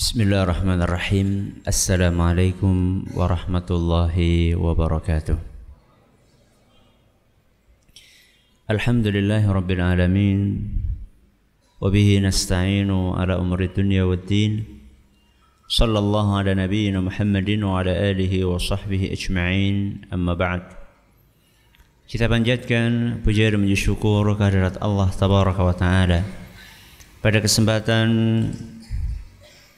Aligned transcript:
بسم 0.00 0.16
الله 0.20 0.42
الرحمن 0.48 0.80
الرحيم 0.82 1.28
السلام 1.68 2.16
عليكم 2.20 3.04
ورحمة 3.12 3.68
الله 3.70 4.16
وبركاته 4.56 5.36
الحمد 8.70 9.06
لله 9.06 9.52
رب 9.52 9.70
العالمين 9.70 10.38
وبه 11.84 12.08
نستعين 12.24 12.90
على 12.90 13.36
أمر 13.36 13.60
الدنيا 13.60 14.02
والدين 14.08 14.64
صلى 15.68 15.98
الله 15.98 16.26
على 16.38 16.54
نبينا 16.54 17.00
محمد 17.00 17.50
وعلى 17.60 17.92
آله 18.10 18.32
وصحبه 18.44 19.02
أجمعين 19.12 19.76
أما 20.16 20.32
بعد 20.32 20.62
Kita 22.08 22.24
panjatkan 22.24 23.20
puja 23.20 23.52
dan 23.52 23.60
puji 23.68 23.76
syukur 23.76 24.24
kehadirat 24.32 24.80
Allah 24.80 25.12
Tabaraka 25.12 25.62
wa 25.62 25.76
Ta'ala. 25.76 26.26
Pada 27.22 27.38
kesempatan 27.38 28.08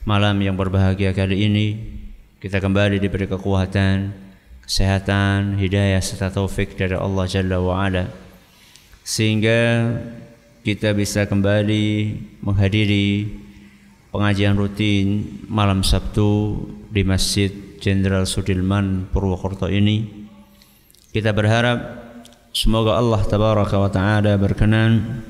malam 0.02 0.34
yang 0.42 0.58
berbahagia 0.58 1.14
kali 1.14 1.46
ini 1.46 1.66
kita 2.42 2.58
kembali 2.58 2.98
diberi 2.98 3.30
kekuatan, 3.30 4.10
kesehatan, 4.66 5.54
hidayah 5.62 6.02
serta 6.02 6.34
taufik 6.34 6.74
dari 6.74 6.98
Allah 6.98 7.22
Jalla 7.30 7.62
wa 7.62 7.86
Ala 7.86 8.10
sehingga 9.06 9.94
kita 10.66 10.90
bisa 10.94 11.22
kembali 11.30 12.18
menghadiri 12.42 13.30
pengajian 14.10 14.58
rutin 14.58 15.38
malam 15.46 15.86
Sabtu 15.86 16.58
di 16.90 17.06
Masjid 17.06 17.50
Jenderal 17.78 18.26
Sudirman 18.26 19.06
Purwokerto 19.10 19.70
ini. 19.70 20.06
Kita 21.14 21.30
berharap 21.30 21.78
semoga 22.50 22.98
Allah 22.98 23.22
Tabaraka 23.22 23.76
wa 23.78 23.90
Taala 23.90 24.34
berkenan 24.34 25.22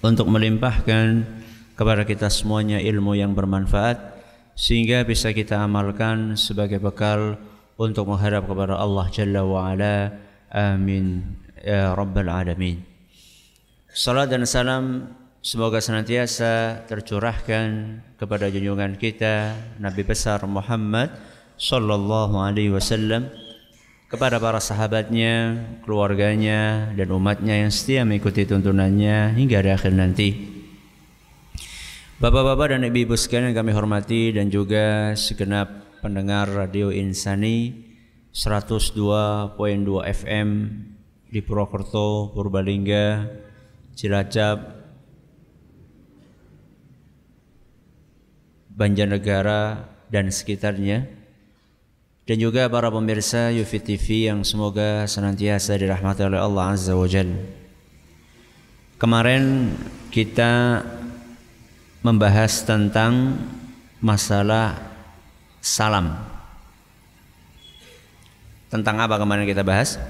untuk 0.00 0.28
melimpahkan 0.28 1.39
kepada 1.80 2.04
kita 2.04 2.28
semuanya 2.28 2.76
ilmu 2.76 3.16
yang 3.16 3.32
bermanfaat 3.32 4.20
sehingga 4.52 5.00
bisa 5.08 5.32
kita 5.32 5.64
amalkan 5.64 6.36
sebagai 6.36 6.76
bekal 6.76 7.40
untuk 7.80 8.04
menghadap 8.12 8.44
kepada 8.44 8.76
Allah 8.76 9.08
Jalla 9.08 9.40
wa 9.48 9.72
Ala. 9.72 10.12
Amin 10.52 11.24
ya 11.56 11.96
rabbal 11.96 12.28
alamin. 12.28 12.84
Salat 13.88 14.28
dan 14.28 14.44
salam 14.44 15.08
semoga 15.40 15.80
senantiasa 15.80 16.84
tercurahkan 16.84 17.96
kepada 18.20 18.52
junjungan 18.52 19.00
kita 19.00 19.56
Nabi 19.80 20.04
besar 20.04 20.44
Muhammad 20.44 21.08
sallallahu 21.56 22.36
alaihi 22.44 22.76
wasallam 22.76 23.32
kepada 24.12 24.36
para 24.36 24.60
sahabatnya, 24.60 25.64
keluarganya 25.88 26.92
dan 26.92 27.08
umatnya 27.08 27.56
yang 27.56 27.72
setia 27.72 28.04
mengikuti 28.04 28.44
tuntunannya 28.44 29.32
hingga 29.32 29.64
di 29.64 29.70
akhir 29.72 29.96
nanti. 29.96 30.59
Bapak-bapak 32.20 32.76
dan 32.76 32.84
ibu-ibu 32.84 33.16
sekalian 33.16 33.56
yang 33.56 33.64
kami 33.64 33.72
hormati 33.72 34.28
dan 34.28 34.52
juga 34.52 35.16
segenap 35.16 35.88
pendengar 36.04 36.52
Radio 36.52 36.92
Insani 36.92 37.72
102.2 38.36 39.56
FM 40.04 40.48
di 41.32 41.40
Purwokerto, 41.40 42.28
Purbalingga, 42.36 43.24
Cilacap, 43.96 44.58
Banjarnegara 48.76 49.88
dan 50.12 50.28
sekitarnya 50.28 51.08
dan 52.28 52.36
juga 52.36 52.68
para 52.68 52.92
pemirsa 52.92 53.48
Yufi 53.48 53.80
TV 53.80 54.28
yang 54.28 54.44
semoga 54.44 55.08
senantiasa 55.08 55.72
dirahmati 55.72 56.28
oleh 56.28 56.36
Allah 56.36 56.76
Azza 56.76 56.92
wa 56.92 57.08
Jalla. 57.08 57.40
Kemarin 59.00 59.72
kita 60.12 60.84
membahas 62.00 62.64
tentang 62.64 63.36
masalah 64.00 64.80
salam. 65.60 66.16
Tentang 68.72 68.96
apa 68.96 69.20
kemarin 69.20 69.44
kita 69.44 69.60
bahas? 69.60 70.00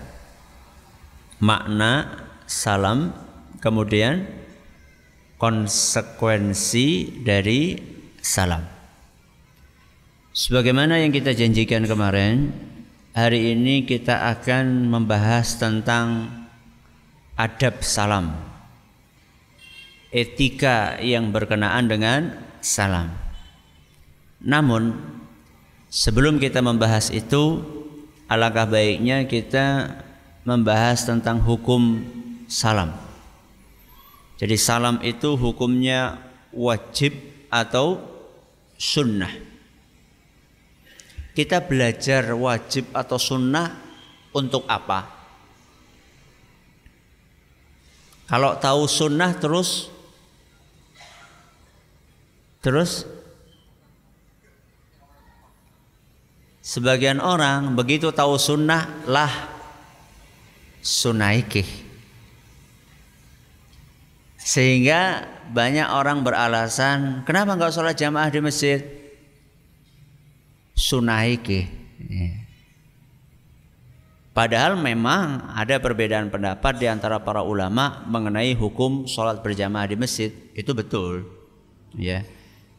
Makna 1.42 2.22
salam, 2.46 3.10
kemudian 3.58 4.28
konsekuensi 5.40 7.20
dari 7.26 7.80
salam. 8.20 8.62
Sebagaimana 10.30 11.02
yang 11.02 11.10
kita 11.10 11.34
janjikan 11.34 11.88
kemarin, 11.88 12.54
hari 13.16 13.56
ini 13.56 13.82
kita 13.82 14.30
akan 14.38 14.86
membahas 14.86 15.58
tentang 15.58 16.30
adab 17.34 17.82
salam 17.82 18.49
etika 20.10 20.98
yang 20.98 21.30
berkenaan 21.30 21.86
dengan 21.86 22.34
salam. 22.58 23.14
Namun 24.42 24.94
sebelum 25.86 26.42
kita 26.42 26.58
membahas 26.62 27.14
itu 27.14 27.62
alangkah 28.26 28.66
baiknya 28.66 29.26
kita 29.26 29.96
membahas 30.42 31.06
tentang 31.06 31.38
hukum 31.42 32.02
salam. 32.50 32.90
Jadi 34.40 34.56
salam 34.56 34.98
itu 35.04 35.38
hukumnya 35.38 36.18
wajib 36.50 37.14
atau 37.52 38.00
sunnah. 38.80 39.30
Kita 41.36 41.62
belajar 41.62 42.34
wajib 42.34 42.90
atau 42.90 43.20
sunnah 43.20 43.70
untuk 44.34 44.66
apa? 44.66 45.06
Kalau 48.26 48.56
tahu 48.58 48.86
sunnah 48.86 49.34
terus 49.36 49.90
Terus 52.60 53.08
sebagian 56.60 57.24
orang 57.24 57.72
begitu 57.72 58.12
tahu 58.12 58.36
sunnah 58.36 58.84
lah 59.08 59.32
sunaikih. 60.84 61.66
Sehingga 64.40 65.24
banyak 65.52 65.88
orang 65.88 66.20
beralasan 66.20 67.24
kenapa 67.24 67.56
nggak 67.56 67.72
sholat 67.72 67.96
jamaah 67.96 68.28
di 68.28 68.40
masjid? 68.44 68.80
Sunaikih. 70.76 71.64
Ya. 72.08 72.32
Padahal 74.30 74.78
memang 74.78 75.52
ada 75.52 75.76
perbedaan 75.76 76.32
pendapat 76.32 76.80
di 76.80 76.86
antara 76.88 77.20
para 77.20 77.44
ulama 77.44 78.00
mengenai 78.08 78.56
hukum 78.56 79.04
sholat 79.04 79.44
berjamaah 79.44 79.90
di 79.90 79.96
masjid. 80.00 80.32
Itu 80.56 80.72
betul. 80.72 81.28
Ya. 81.92 82.24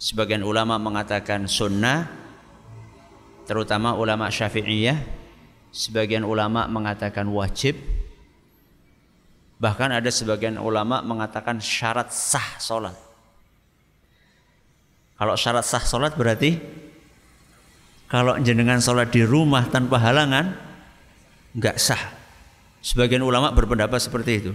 Sebagian 0.02 0.42
ulama 0.42 0.82
mengatakan 0.82 1.46
sunnah 1.46 2.10
terutama 3.46 3.94
ulama 3.94 4.34
Syafi'iyah. 4.34 4.98
Sebagian 5.70 6.26
ulama 6.26 6.66
mengatakan 6.66 7.30
wajib. 7.30 7.78
Bahkan 9.62 9.94
ada 9.94 10.10
sebagian 10.10 10.58
ulama 10.58 11.06
mengatakan 11.06 11.62
syarat 11.62 12.10
sah 12.10 12.58
solat 12.58 12.98
kalau 15.22 15.38
syarat 15.38 15.62
sah 15.62 15.86
solat 15.86 16.18
berarti 16.18 16.58
kalau 18.10 18.42
jenengan 18.42 18.82
solat 18.82 19.14
di 19.14 19.22
rumah 19.22 19.70
tanpa 19.70 20.02
halangan 20.02 20.58
nggak 21.54 21.78
sah. 21.78 22.02
Sebagian 22.82 23.22
ulama 23.22 23.54
berpendapat 23.54 24.02
seperti 24.02 24.32
itu 24.42 24.52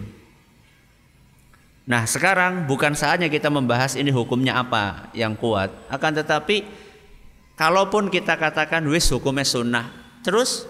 Nah 1.87 2.03
sekarang 2.03 2.67
bukan 2.67 2.99
saatnya 2.99 3.31
kita 3.31 3.47
membahas 3.47 3.95
ini 3.95 4.11
hukumnya 4.11 4.59
apa 4.59 5.07
yang 5.15 5.39
kuat. 5.39 5.71
Akan 5.87 6.19
tetapi 6.19 6.67
kalaupun 7.55 8.11
kita 8.11 8.35
katakan 8.35 8.83
wis 8.91 9.07
hukumnya 9.15 9.47
sunnah. 9.47 9.87
Terus 10.27 10.67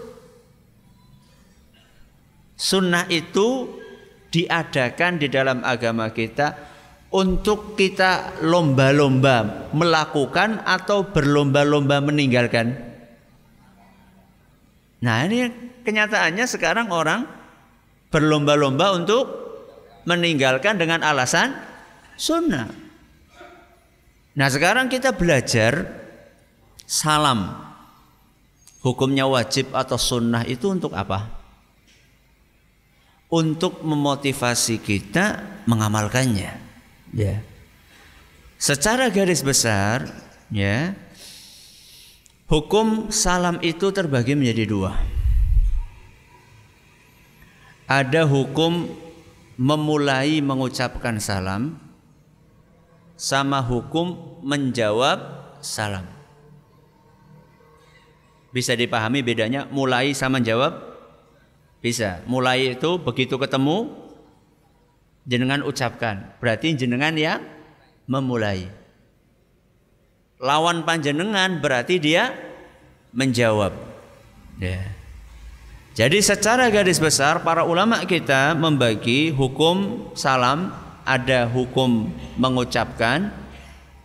sunnah 2.53 3.09
itu 3.09 3.65
diadakan 4.29 5.17
di 5.17 5.27
dalam 5.33 5.65
agama 5.65 6.13
kita 6.13 6.53
untuk 7.09 7.73
kita 7.73 8.37
lomba-lomba 8.45 9.71
melakukan 9.73 10.61
atau 10.69 11.01
berlomba-lomba 11.09 11.97
meninggalkan. 11.97 12.77
Nah 15.01 15.25
ini 15.25 15.49
kenyataannya 15.81 16.45
sekarang 16.45 16.93
orang 16.93 17.25
berlomba-lomba 18.13 18.93
untuk 18.93 19.46
meninggalkan 20.07 20.79
dengan 20.79 21.03
alasan 21.03 21.51
sunnah. 22.15 22.71
Nah 24.39 24.47
sekarang 24.47 24.87
kita 24.87 25.11
belajar 25.11 25.83
salam. 26.87 27.67
Hukumnya 28.79 29.27
wajib 29.27 29.75
atau 29.75 29.99
sunnah 29.99 30.47
itu 30.47 30.71
untuk 30.71 30.95
apa? 30.95 31.27
Untuk 33.27 33.83
memotivasi 33.83 34.79
kita 34.79 35.43
mengamalkannya. 35.67 36.55
Ya. 37.11 37.43
Secara 38.55 39.11
garis 39.11 39.43
besar, 39.43 40.07
ya, 40.47 40.95
hukum 42.47 43.11
salam 43.11 43.59
itu 43.59 43.91
terbagi 43.91 44.39
menjadi 44.39 44.63
dua. 44.71 44.95
Ada 47.91 48.23
hukum 48.23 48.87
memulai 49.57 50.39
mengucapkan 50.39 51.17
salam 51.17 51.81
sama 53.17 53.59
hukum 53.65 54.37
menjawab 54.45 55.19
salam. 55.59 56.05
Bisa 58.53 58.77
dipahami 58.77 59.25
bedanya 59.25 59.65
mulai 59.69 60.13
sama 60.13 60.39
jawab? 60.39 60.77
Bisa. 61.81 62.21
Mulai 62.29 62.77
itu 62.77 62.97
begitu 63.01 63.37
ketemu 63.37 63.91
jenengan 65.25 65.65
ucapkan. 65.65 66.37
Berarti 66.39 66.77
jenengan 66.77 67.13
yang 67.17 67.41
memulai. 68.05 68.69
Lawan 70.37 70.85
panjenengan 70.85 71.57
berarti 71.59 71.97
dia 71.97 72.33
menjawab. 73.13 73.73
Ya. 74.61 74.96
Jadi 75.97 76.21
secara 76.21 76.69
garis 76.69 77.01
besar 77.01 77.41
para 77.41 77.65
ulama 77.65 78.05
kita 78.05 78.53
membagi 78.53 79.33
hukum 79.33 80.05
salam 80.13 80.69
ada 81.01 81.49
hukum 81.49 82.13
mengucapkan 82.37 83.33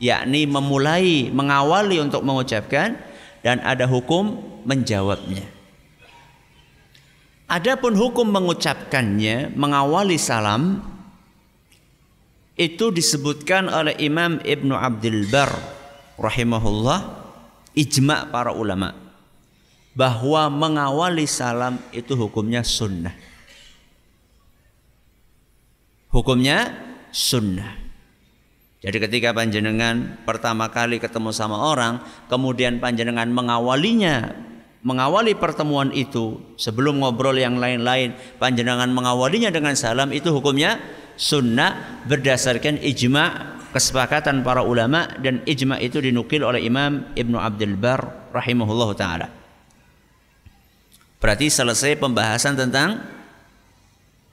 yakni 0.00 0.48
memulai 0.48 1.28
mengawali 1.28 2.00
untuk 2.00 2.24
mengucapkan 2.24 2.96
dan 3.44 3.60
ada 3.60 3.84
hukum 3.84 4.40
menjawabnya. 4.64 5.44
Adapun 7.52 7.92
hukum 7.92 8.24
mengucapkannya 8.24 9.52
mengawali 9.52 10.16
salam 10.16 10.80
itu 12.56 12.88
disebutkan 12.88 13.68
oleh 13.68 14.00
Imam 14.00 14.40
Ibnu 14.40 14.72
Abdul 14.72 15.28
Bar 15.28 15.52
rahimahullah 16.16 17.20
ijma 17.76 18.32
para 18.32 18.56
ulama 18.56 19.01
bahwa 19.92 20.48
mengawali 20.48 21.28
salam 21.28 21.76
itu 21.92 22.16
hukumnya 22.16 22.64
sunnah. 22.64 23.12
Hukumnya 26.12 26.72
sunnah. 27.12 27.80
Jadi 28.82 28.98
ketika 28.98 29.30
panjenengan 29.30 30.18
pertama 30.26 30.66
kali 30.68 30.98
ketemu 30.98 31.30
sama 31.30 31.54
orang, 31.54 32.02
kemudian 32.26 32.82
panjenengan 32.82 33.30
mengawalinya, 33.30 34.34
mengawali 34.82 35.38
pertemuan 35.38 35.94
itu 35.94 36.42
sebelum 36.58 36.98
ngobrol 36.98 37.38
yang 37.38 37.56
lain-lain, 37.62 38.12
panjenengan 38.42 38.90
mengawalinya 38.90 39.54
dengan 39.54 39.78
salam 39.78 40.10
itu 40.10 40.34
hukumnya 40.34 40.82
sunnah 41.14 42.02
berdasarkan 42.10 42.82
ijma 42.82 43.54
kesepakatan 43.70 44.42
para 44.42 44.66
ulama 44.66 45.08
dan 45.22 45.40
ijma 45.46 45.78
itu 45.78 46.02
dinukil 46.02 46.42
oleh 46.42 46.66
Imam 46.66 47.08
Ibnu 47.14 47.38
Abdul 47.38 47.78
Bar 47.78 48.34
rahimahullah 48.34 48.90
taala. 48.98 49.41
Berarti 51.22 51.46
selesai 51.46 52.02
pembahasan 52.02 52.58
tentang 52.58 52.98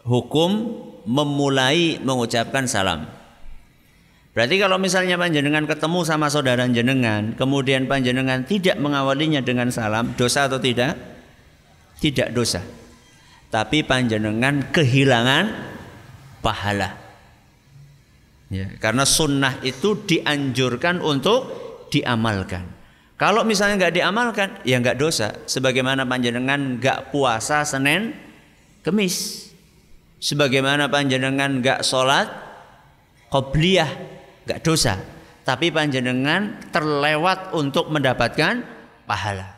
hukum 0.10 0.74
memulai 1.06 2.02
mengucapkan 2.02 2.66
salam. 2.66 3.06
Berarti 4.34 4.58
kalau 4.58 4.82
misalnya 4.82 5.14
panjenengan 5.14 5.70
ketemu 5.70 6.02
sama 6.02 6.34
saudara 6.34 6.66
jenengan, 6.66 7.38
kemudian 7.38 7.86
panjenengan 7.86 8.42
tidak 8.42 8.82
mengawalinya 8.82 9.46
dengan 9.46 9.70
salam, 9.70 10.18
dosa 10.18 10.50
atau 10.50 10.58
tidak? 10.58 10.98
Tidak 12.02 12.34
dosa. 12.34 12.66
Tapi 13.54 13.86
panjenengan 13.86 14.74
kehilangan 14.74 15.46
pahala. 16.42 16.98
Ya, 18.50 18.66
karena 18.82 19.06
sunnah 19.06 19.62
itu 19.62 19.94
dianjurkan 20.10 21.06
untuk 21.06 21.54
diamalkan. 21.94 22.79
Kalau 23.20 23.44
misalnya 23.44 23.76
nggak 23.76 23.96
diamalkan, 24.00 24.50
ya 24.64 24.80
nggak 24.80 24.96
dosa. 24.96 25.36
Sebagaimana 25.44 26.08
panjenengan 26.08 26.80
nggak 26.80 27.12
puasa 27.12 27.68
Senin, 27.68 28.16
Kemis. 28.80 29.52
Sebagaimana 30.24 30.88
panjenengan 30.88 31.60
nggak 31.60 31.84
sholat, 31.84 32.32
qobliyah, 33.28 33.92
nggak 34.48 34.64
dosa. 34.64 34.96
Tapi 35.44 35.68
panjenengan 35.68 36.64
terlewat 36.72 37.52
untuk 37.60 37.92
mendapatkan 37.92 38.64
pahala. 39.04 39.52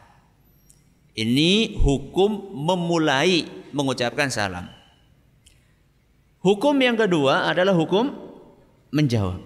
Ini 1.14 1.78
hukum 1.78 2.57
memulai 2.66 3.46
mengucapkan 3.78 4.34
salam. 4.34 4.66
Hukum 6.42 6.74
yang 6.81 6.98
kedua 6.98 7.46
adalah 7.46 7.78
hukum 7.78 8.10
menjawab. 8.90 9.38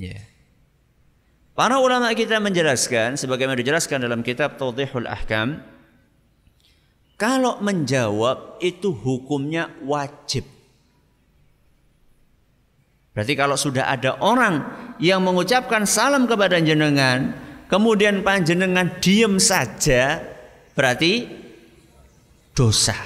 Yeah. 0.00 0.33
Para 1.54 1.78
ulama 1.78 2.10
kita 2.18 2.42
menjelaskan 2.42 3.14
sebagaimana 3.14 3.54
dijelaskan 3.54 4.02
dalam 4.02 4.26
kitab 4.26 4.58
Tawdihul 4.58 5.06
Ahkam 5.06 5.62
kalau 7.14 7.62
menjawab 7.62 8.58
itu 8.58 8.90
hukumnya 8.90 9.70
wajib. 9.86 10.42
Berarti 13.14 13.34
kalau 13.38 13.54
sudah 13.54 13.86
ada 13.86 14.18
orang 14.18 14.66
yang 14.98 15.22
mengucapkan 15.22 15.86
salam 15.86 16.26
kepada 16.26 16.58
jenengan, 16.58 17.30
kemudian 17.70 18.26
panjenengan 18.26 18.98
diem 18.98 19.38
saja, 19.38 20.18
berarti 20.74 21.30
dosa. 22.50 22.98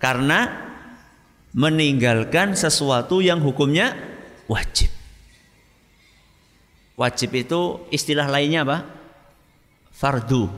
Karena 0.00 0.48
meninggalkan 1.52 2.56
sesuatu 2.56 3.20
yang 3.20 3.44
hukumnya 3.44 3.92
wajib. 4.48 4.91
Wajib 6.96 7.32
itu 7.32 7.80
istilah 7.88 8.28
lainnya 8.28 8.68
apa? 8.68 8.84
Fardu. 9.92 10.48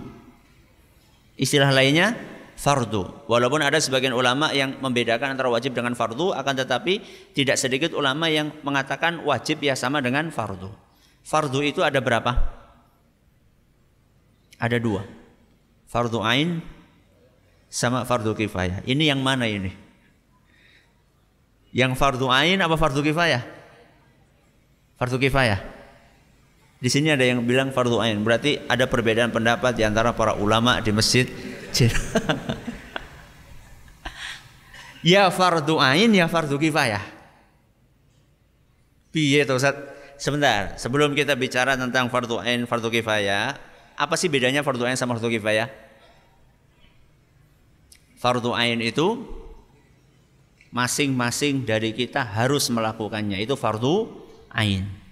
Istilah 1.38 1.70
lainnya 1.70 2.14
fardu. 2.54 3.26
Walaupun 3.26 3.62
ada 3.62 3.78
sebagian 3.82 4.14
ulama 4.14 4.50
yang 4.54 4.78
membedakan 4.78 5.34
antara 5.34 5.50
wajib 5.50 5.74
dengan 5.74 5.94
fardu, 5.98 6.34
akan 6.34 6.54
tetapi 6.64 7.02
tidak 7.34 7.58
sedikit 7.58 7.90
ulama 7.94 8.30
yang 8.30 8.54
mengatakan 8.62 9.22
wajib 9.22 9.62
ya 9.62 9.74
sama 9.74 9.98
dengan 10.02 10.30
fardu. 10.30 10.70
Fardu 11.24 11.60
itu 11.64 11.80
ada 11.82 11.98
berapa? 11.98 12.32
Ada 14.58 14.78
dua. 14.78 15.02
Fardu 15.90 16.22
ain 16.22 16.62
sama 17.70 18.06
fardu 18.06 18.34
kifayah. 18.38 18.86
Ini 18.86 19.14
yang 19.14 19.20
mana 19.22 19.50
ini? 19.50 19.74
Yang 21.74 21.98
fardu 21.98 22.30
ain 22.30 22.62
apa 22.62 22.78
fardu 22.78 23.02
kifayah? 23.02 23.42
Fardu 24.94 25.18
kifayah. 25.18 25.73
Di 26.84 26.92
sini 26.92 27.08
ada 27.08 27.24
yang 27.24 27.40
bilang 27.48 27.72
fardu 27.72 27.96
ain. 28.04 28.20
Berarti 28.20 28.60
ada 28.68 28.84
perbedaan 28.84 29.32
pendapat 29.32 29.72
di 29.72 29.88
antara 29.88 30.12
para 30.12 30.36
ulama 30.36 30.84
di 30.84 30.92
masjid. 30.92 31.24
ya 35.16 35.32
fardu 35.32 35.80
ain 35.80 36.12
ya 36.12 36.28
fardu 36.28 36.60
kifayah. 36.60 37.00
Piye 39.08 39.48
to 39.48 39.56
Ustaz? 39.56 39.72
Sebentar, 40.20 40.76
sebelum 40.76 41.16
kita 41.16 41.32
bicara 41.32 41.72
tentang 41.72 42.12
fardu 42.12 42.44
ain, 42.44 42.68
fardu 42.68 42.92
kifayah, 42.92 43.56
apa 43.96 44.14
sih 44.20 44.28
bedanya 44.28 44.60
fardu 44.60 44.84
ain 44.84 45.00
sama 45.00 45.16
fardu 45.16 45.32
kifayah? 45.32 45.72
Fardu 48.20 48.52
ain 48.52 48.84
itu 48.84 49.24
masing-masing 50.68 51.64
dari 51.64 51.96
kita 51.96 52.20
harus 52.20 52.68
melakukannya. 52.68 53.40
Itu 53.40 53.56
fardu 53.56 54.12
ain. 54.52 55.03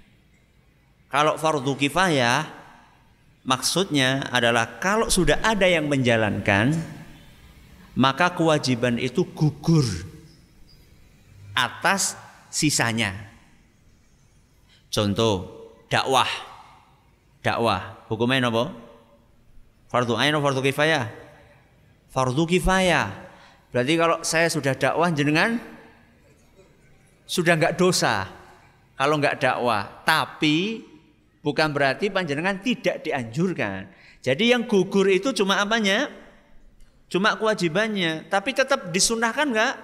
Kalau 1.12 1.36
fardu 1.36 1.76
kifayah 1.76 2.48
maksudnya 3.44 4.32
adalah 4.32 4.80
kalau 4.80 5.12
sudah 5.12 5.44
ada 5.44 5.68
yang 5.68 5.92
menjalankan 5.92 6.72
maka 7.92 8.32
kewajiban 8.32 8.96
itu 8.96 9.28
gugur 9.36 9.84
atas 11.52 12.16
sisanya. 12.48 13.12
Contoh 14.88 15.68
dakwah. 15.92 16.28
Dakwah 17.44 18.08
hukumnya 18.08 18.48
apa? 18.48 18.72
Fardu 19.92 20.16
ain 20.16 20.32
fardu 20.32 20.64
kifayah? 20.64 21.12
Fardu 22.08 22.48
kifayah. 22.48 23.12
Berarti 23.68 23.92
kalau 24.00 24.20
saya 24.24 24.48
sudah 24.48 24.72
dakwah 24.76 25.12
jenengan 25.12 25.60
sudah 27.28 27.56
nggak 27.56 27.76
dosa 27.76 28.28
kalau 28.96 29.20
nggak 29.20 29.40
dakwah. 29.40 30.04
Tapi 30.08 30.88
Bukan 31.42 31.74
berarti 31.74 32.08
panjenengan 32.08 32.62
tidak 32.62 33.02
dianjurkan. 33.02 33.90
Jadi 34.22 34.54
yang 34.54 34.70
gugur 34.70 35.10
itu 35.10 35.34
cuma 35.34 35.58
apanya? 35.58 36.06
Cuma 37.10 37.34
kewajibannya. 37.34 38.30
Tapi 38.30 38.54
tetap 38.54 38.94
disunahkan 38.94 39.50
nggak? 39.50 39.74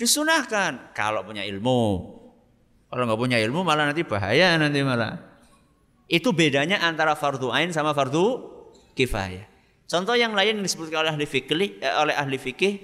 Disunahkan. 0.00 0.96
Kalau 0.96 1.20
punya 1.22 1.44
ilmu. 1.44 2.16
Kalau 2.88 3.02
nggak 3.04 3.20
punya 3.20 3.38
ilmu 3.44 3.60
malah 3.60 3.92
nanti 3.92 4.08
bahaya 4.08 4.56
nanti 4.56 4.80
malah. 4.80 5.20
Itu 6.08 6.32
bedanya 6.32 6.80
antara 6.80 7.12
fardu 7.12 7.52
ain 7.52 7.76
sama 7.76 7.92
fardu 7.92 8.56
kifayah. 8.96 9.44
Contoh 9.86 10.16
yang 10.16 10.32
lain 10.34 10.58
yang 10.58 10.64
disebutkan 10.66 11.06
oleh 11.06 11.12
ahli 11.14 11.26
fikih, 11.28 11.78
eh, 11.78 11.94
oleh 11.94 12.14
ahli 12.16 12.40
fikih 12.40 12.74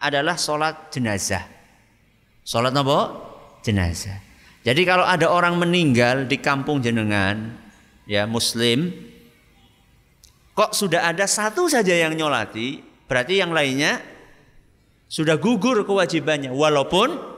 adalah 0.00 0.38
sholat 0.38 0.88
jenazah. 0.88 1.44
Sholat 2.46 2.72
apa? 2.72 2.98
Jenazah. 3.60 4.29
Jadi 4.60 4.82
kalau 4.84 5.08
ada 5.08 5.28
orang 5.32 5.56
meninggal 5.56 6.28
di 6.28 6.36
kampung 6.36 6.84
jenengan, 6.84 7.56
ya 8.04 8.28
muslim, 8.28 8.92
kok 10.52 10.76
sudah 10.76 11.08
ada 11.08 11.24
satu 11.24 11.64
saja 11.66 11.96
yang 11.96 12.12
nyolati, 12.12 12.84
berarti 13.08 13.40
yang 13.40 13.56
lainnya 13.56 14.04
sudah 15.08 15.40
gugur 15.40 15.80
kewajibannya, 15.88 16.52
walaupun 16.52 17.30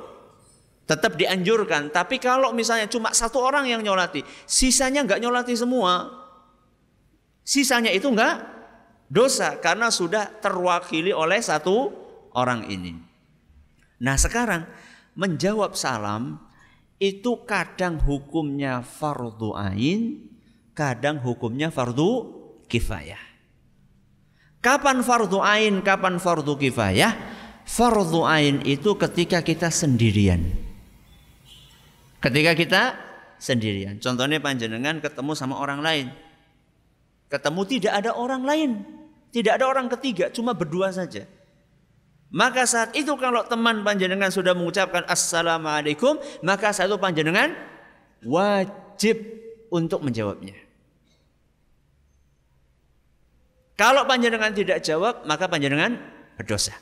Tetap 0.82 1.14
dianjurkan. 1.14 1.94
Tapi 1.94 2.18
kalau 2.18 2.50
misalnya 2.50 2.90
cuma 2.90 3.14
satu 3.14 3.38
orang 3.38 3.70
yang 3.70 3.80
nyolati, 3.80 4.26
sisanya 4.44 5.06
nggak 5.06 5.22
nyolati 5.22 5.54
semua. 5.54 6.10
Sisanya 7.46 7.88
itu 7.94 8.10
nggak 8.10 8.34
dosa 9.06 9.56
karena 9.62 9.88
sudah 9.88 10.28
terwakili 10.42 11.14
oleh 11.14 11.38
satu 11.38 11.94
orang 12.34 12.66
ini. 12.66 12.98
Nah 14.02 14.18
sekarang 14.18 14.66
menjawab 15.14 15.78
salam 15.78 16.36
itu 17.02 17.42
kadang 17.42 17.98
hukumnya 17.98 18.86
fardu 18.86 19.58
ain, 19.58 20.22
kadang 20.70 21.18
hukumnya 21.18 21.74
fardu 21.74 22.30
kifayah. 22.70 23.18
Kapan 24.62 25.02
fardu 25.02 25.42
ain, 25.42 25.82
kapan 25.82 26.22
fardu 26.22 26.54
kifayah? 26.54 27.10
Fardu 27.66 28.22
ain 28.22 28.62
itu 28.62 28.94
ketika 28.94 29.42
kita 29.42 29.74
sendirian. 29.74 30.46
Ketika 32.22 32.54
kita 32.54 32.82
sendirian. 33.42 33.98
Contohnya 33.98 34.38
panjenengan 34.38 35.02
ketemu 35.02 35.34
sama 35.34 35.58
orang 35.58 35.82
lain. 35.82 36.06
Ketemu 37.26 37.60
tidak 37.66 37.92
ada 37.98 38.14
orang 38.14 38.46
lain. 38.46 38.70
Tidak 39.34 39.58
ada 39.58 39.66
orang 39.66 39.90
ketiga, 39.90 40.30
cuma 40.30 40.54
berdua 40.54 40.94
saja. 40.94 41.26
Maka 42.32 42.64
saat 42.64 42.96
itu 42.96 43.12
kalau 43.20 43.44
teman 43.44 43.84
panjenengan 43.84 44.32
sudah 44.32 44.56
mengucapkan 44.56 45.04
Assalamualaikum, 45.04 46.16
maka 46.40 46.72
saat 46.72 46.88
itu 46.88 46.96
panjenengan 46.96 47.52
wajib 48.24 49.20
untuk 49.68 50.00
menjawabnya. 50.00 50.56
Kalau 53.76 54.08
panjenengan 54.08 54.56
tidak 54.56 54.80
jawab, 54.80 55.28
maka 55.28 55.44
panjenengan 55.44 56.00
berdosa. 56.40 56.72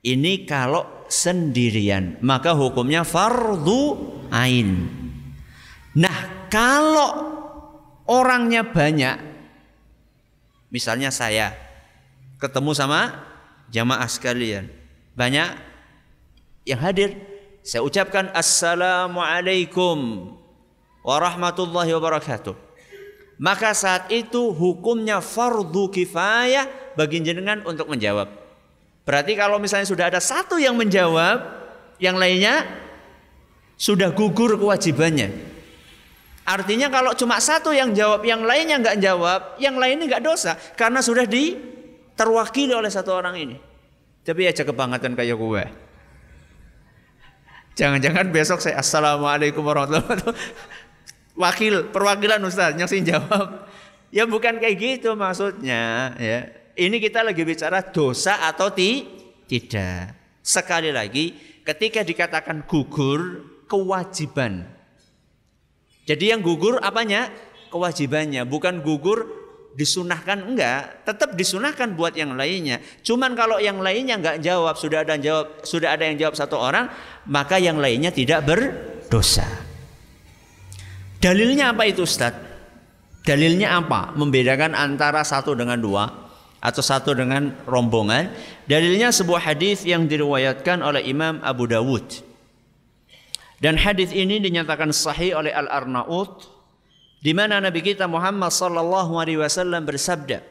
Ini 0.00 0.48
kalau 0.48 1.04
sendirian, 1.12 2.16
maka 2.24 2.56
hukumnya 2.56 3.02
fardu 3.02 3.82
ain. 4.32 4.86
Nah, 5.98 6.48
kalau 6.48 7.10
orangnya 8.06 8.62
banyak, 8.62 9.18
misalnya 10.70 11.10
saya 11.10 11.50
ketemu 12.38 12.70
sama 12.70 13.25
jamaah 13.70 14.08
sekalian, 14.08 14.70
banyak 15.16 15.56
yang 16.66 16.80
hadir, 16.82 17.14
saya 17.66 17.82
ucapkan 17.82 18.30
assalamualaikum 18.34 20.30
warahmatullahi 21.06 21.94
wabarakatuh. 21.94 22.54
Maka 23.36 23.76
saat 23.76 24.08
itu 24.08 24.50
hukumnya 24.50 25.20
fardu 25.20 25.92
kifayah 25.92 26.66
bagi 26.96 27.20
jenengan 27.20 27.60
untuk 27.68 27.86
menjawab. 27.86 28.32
Berarti 29.06 29.38
kalau 29.38 29.62
misalnya 29.62 29.86
sudah 29.86 30.10
ada 30.10 30.18
satu 30.18 30.58
yang 30.58 30.74
menjawab, 30.74 31.38
yang 32.02 32.18
lainnya 32.18 32.66
sudah 33.76 34.10
gugur 34.10 34.56
kewajibannya. 34.56 35.30
Artinya 36.46 36.88
kalau 36.88 37.12
cuma 37.12 37.38
satu 37.42 37.70
yang 37.74 37.92
jawab, 37.92 38.24
yang 38.24 38.42
lainnya 38.42 38.80
nggak 38.80 38.98
jawab, 38.98 39.40
yang 39.60 39.76
lainnya 39.76 40.06
nggak 40.10 40.24
dosa 40.24 40.56
karena 40.74 41.04
sudah 41.04 41.26
di 41.28 41.75
terwakili 42.16 42.72
oleh 42.72 42.88
satu 42.90 43.12
orang 43.12 43.36
ini. 43.36 43.56
Tapi 44.26 44.48
aja 44.48 44.66
kebangetan 44.66 45.14
kayak 45.14 45.36
gue. 45.38 45.64
Jangan-jangan 47.76 48.32
besok 48.32 48.58
saya 48.64 48.80
assalamualaikum 48.80 49.60
warahmatullahi 49.60 50.02
wabarakatuh. 50.02 50.34
Wakil 51.36 51.92
perwakilan 51.92 52.40
Ustaz 52.42 52.72
sih 52.88 53.04
jawab. 53.04 53.68
Ya 54.08 54.24
bukan 54.24 54.56
kayak 54.56 54.76
gitu 54.80 55.12
maksudnya 55.12 56.16
ya. 56.16 56.48
Ini 56.76 56.96
kita 56.96 57.20
lagi 57.20 57.44
bicara 57.44 57.84
dosa 57.84 58.48
atau 58.48 58.72
ti? 58.72 59.16
tidak. 59.46 60.14
Sekali 60.42 60.90
lagi, 60.94 61.34
ketika 61.62 62.02
dikatakan 62.06 62.66
gugur, 62.66 63.42
kewajiban. 63.66 64.66
Jadi 66.06 66.30
yang 66.30 66.42
gugur 66.42 66.78
apanya? 66.78 67.30
Kewajibannya, 67.66 68.46
bukan 68.46 68.78
gugur 68.78 69.26
disunahkan 69.76 70.40
enggak, 70.40 71.04
tetap 71.04 71.36
disunahkan 71.36 71.92
buat 71.92 72.16
yang 72.16 72.32
lainnya. 72.32 72.80
Cuman 73.04 73.36
kalau 73.36 73.60
yang 73.60 73.78
lainnya 73.84 74.16
enggak 74.16 74.40
jawab, 74.40 74.80
sudah 74.80 75.04
ada 75.04 75.20
yang 75.20 75.22
jawab, 75.22 75.46
sudah 75.62 75.88
ada 75.92 76.04
yang 76.08 76.16
jawab 76.16 76.34
satu 76.34 76.56
orang, 76.56 76.88
maka 77.28 77.60
yang 77.60 77.76
lainnya 77.76 78.08
tidak 78.08 78.48
berdosa. 78.48 79.44
Dalilnya 81.20 81.76
apa 81.76 81.84
itu 81.84 82.08
Ustaz? 82.08 82.32
Dalilnya 83.20 83.76
apa? 83.76 84.16
Membedakan 84.16 84.72
antara 84.72 85.20
satu 85.20 85.52
dengan 85.52 85.76
dua 85.76 86.08
atau 86.62 86.80
satu 86.80 87.12
dengan 87.12 87.52
rombongan. 87.68 88.32
Dalilnya 88.64 89.12
sebuah 89.12 89.52
hadis 89.52 89.84
yang 89.84 90.08
diriwayatkan 90.08 90.80
oleh 90.80 91.04
Imam 91.04 91.44
Abu 91.44 91.68
Dawud. 91.68 92.24
Dan 93.60 93.76
hadis 93.80 94.12
ini 94.12 94.40
dinyatakan 94.40 94.92
sahih 94.92 95.36
oleh 95.36 95.52
Al 95.52 95.68
Arnaut 95.68 96.55
di 97.20 97.32
mana 97.32 97.60
Nabi 97.60 97.80
kita 97.80 98.08
Muhammad 98.08 98.52
sallallahu 98.52 99.16
alaihi 99.20 99.40
wasallam 99.40 99.84
bersabda, 99.84 100.42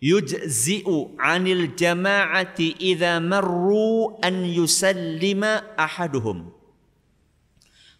"Yujzi'u 0.00 1.16
'anil 1.20 1.74
jama'ati 1.76 2.80
idza 2.80 3.20
marru 3.20 4.16
an 4.20 4.44
yusallima 4.44 5.76
ahaduhum." 5.76 6.52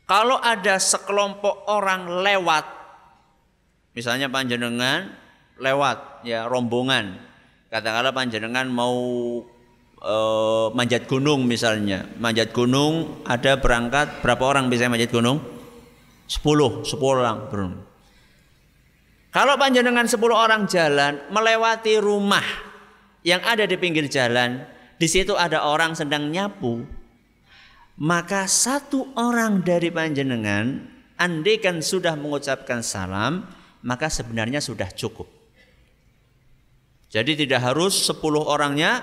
Kalau 0.06 0.38
ada 0.38 0.78
sekelompok 0.78 1.66
orang 1.66 2.22
lewat, 2.22 2.64
misalnya 3.96 4.30
panjenengan 4.30 5.10
lewat 5.56 6.22
ya 6.28 6.44
rombongan 6.46 7.16
katakanlah 7.72 8.12
panjenengan 8.12 8.68
mau 8.68 8.96
uh, 10.04 10.68
manjat 10.76 11.08
gunung 11.08 11.48
misalnya 11.48 12.04
manjat 12.20 12.52
gunung 12.52 13.24
ada 13.24 13.56
berangkat 13.56 14.20
berapa 14.20 14.42
orang 14.44 14.68
bisa 14.68 14.86
manjat 14.92 15.10
gunung 15.10 15.40
10 16.28 16.84
10 16.84 17.00
orang 17.00 17.38
bro. 17.48 17.95
Kalau 19.36 19.60
panjenengan 19.60 20.08
10 20.08 20.16
orang 20.32 20.64
jalan 20.64 21.20
melewati 21.28 22.00
rumah 22.00 22.44
yang 23.20 23.44
ada 23.44 23.68
di 23.68 23.76
pinggir 23.76 24.08
jalan 24.08 24.64
di 24.96 25.04
situ 25.04 25.36
ada 25.36 25.68
orang 25.68 25.92
sedang 25.92 26.32
nyapu 26.32 26.88
maka 28.00 28.48
satu 28.48 29.12
orang 29.20 29.60
dari 29.60 29.92
panjenengan 29.92 30.88
andaikan 31.20 31.84
sudah 31.84 32.16
mengucapkan 32.16 32.80
salam 32.80 33.44
maka 33.84 34.08
sebenarnya 34.08 34.64
sudah 34.64 34.88
cukup 34.88 35.28
jadi 37.12 37.32
tidak 37.38 37.60
harus 37.72 38.08
10 38.08 38.18
orangnya 38.40 39.00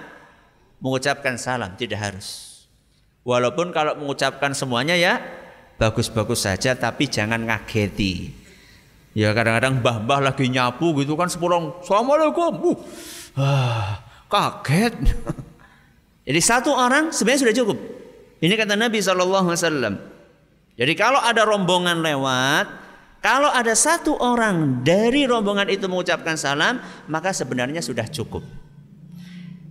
mengucapkan 0.83 1.39
salam, 1.39 1.73
tidak 1.79 1.99
harus. 2.03 2.51
Walaupun 3.23 3.71
kalau 3.71 3.95
mengucapkan 3.95 4.51
semuanya 4.51 4.99
ya 4.99 5.23
bagus-bagus 5.79 6.43
saja 6.43 6.75
tapi 6.75 7.07
jangan 7.07 7.47
ngageti. 7.47 8.42
Ya 9.13 9.29
kadang-kadang 9.29 9.81
mbah-mbah 9.81 10.19
lagi 10.33 10.49
nyapu 10.49 10.97
gitu 10.97 11.13
kan 11.13 11.29
sepuluh 11.29 11.77
Assalamualaikum. 11.85 12.51
Uh, 12.65 13.41
ah, 13.41 14.01
kaget. 14.25 14.97
Jadi 16.27 16.41
satu 16.41 16.73
orang 16.73 17.13
sebenarnya 17.13 17.41
sudah 17.45 17.55
cukup. 17.61 17.77
Ini 18.41 18.53
kata 18.57 18.73
Nabi 18.73 18.97
SAW. 18.99 19.53
Jadi 20.73 20.93
kalau 20.97 21.21
ada 21.21 21.45
rombongan 21.45 22.01
lewat, 22.01 22.65
kalau 23.21 23.53
ada 23.53 23.77
satu 23.77 24.17
orang 24.17 24.81
dari 24.81 25.29
rombongan 25.29 25.69
itu 25.69 25.85
mengucapkan 25.85 26.33
salam, 26.33 26.81
maka 27.05 27.29
sebenarnya 27.31 27.79
sudah 27.85 28.09
cukup. 28.09 28.41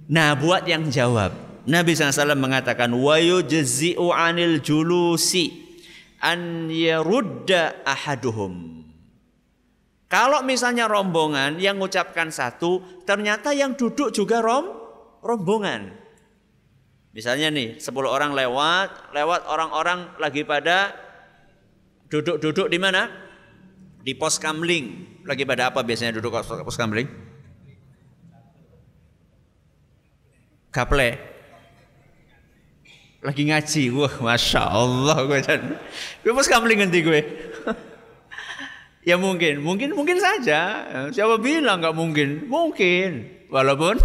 Nah, 0.07 0.39
buat 0.39 0.65
yang 0.71 0.87
jawab, 0.87 1.35
Nabi 1.67 1.93
SAW 1.93 2.39
mengatakan, 2.39 2.95
wa 2.95 3.19
yujzi'u 3.19 4.15
anil 4.15 4.63
julusi 4.63 5.51
an 6.23 6.71
yarudda 6.71 7.83
ahaduhum. 7.83 8.82
Kalau 10.12 10.45
misalnya 10.45 10.85
rombongan 10.92 11.57
yang 11.57 11.81
mengucapkan 11.81 12.28
satu, 12.28 13.00
ternyata 13.09 13.57
yang 13.57 13.73
duduk 13.73 14.12
juga 14.12 14.45
rom, 14.45 14.69
rombongan. 15.25 15.88
Misalnya 17.16 17.49
nih, 17.49 17.81
10 17.81 17.88
orang 18.04 18.37
lewat, 18.37 19.16
lewat 19.16 19.49
orang-orang 19.49 20.12
lagi 20.21 20.45
pada 20.45 20.92
duduk-duduk 22.12 22.69
di 22.69 22.76
mana? 22.76 23.23
di 24.02 24.12
pos 24.19 24.37
kamling 24.42 25.07
lagi 25.23 25.47
pada 25.47 25.71
apa 25.71 25.81
biasanya 25.87 26.19
duduk 26.19 26.35
pos 26.35 26.75
kamling? 26.75 27.07
Kaple. 30.75 31.31
Lagi 33.23 33.42
ngaji, 33.47 33.83
wah 33.95 34.14
masya 34.19 34.66
Allah 34.66 35.23
gue 35.23 36.33
pos 36.35 36.50
kamling 36.50 36.83
nanti 36.83 37.07
gue. 37.07 37.21
Ya 39.03 39.19
mungkin, 39.19 39.63
mungkin 39.63 39.95
mungkin 39.95 40.19
saja. 40.19 40.87
Siapa 41.11 41.39
bilang 41.39 41.83
nggak 41.83 41.95
mungkin? 41.95 42.47
Mungkin, 42.47 43.11
walaupun 43.53 43.99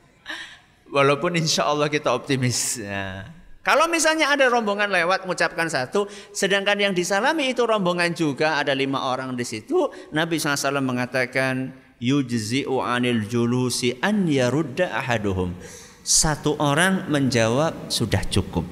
walaupun 0.94 1.34
insya 1.34 1.66
Allah 1.66 1.90
kita 1.90 2.14
optimis. 2.14 2.78
Ya. 2.78 3.26
Kalau 3.64 3.88
misalnya 3.88 4.28
ada 4.28 4.44
rombongan 4.52 4.92
lewat 4.92 5.24
mengucapkan 5.24 5.72
satu, 5.72 6.04
sedangkan 6.36 6.76
yang 6.76 6.92
disalami 6.92 7.56
itu 7.56 7.64
rombongan 7.64 8.12
juga 8.12 8.60
ada 8.60 8.76
lima 8.76 9.08
orang 9.08 9.32
di 9.32 9.40
situ, 9.40 9.88
Nabi 10.12 10.36
SAW 10.36 10.84
mengatakan 10.84 11.72
yujzi'u 11.96 12.84
anil 12.84 13.24
julusi 13.24 13.96
an 14.04 14.28
yarudda 14.28 14.92
ahaduhum. 14.92 15.56
Satu 16.04 16.60
orang 16.60 17.08
menjawab 17.08 17.88
sudah 17.88 18.20
cukup. 18.28 18.68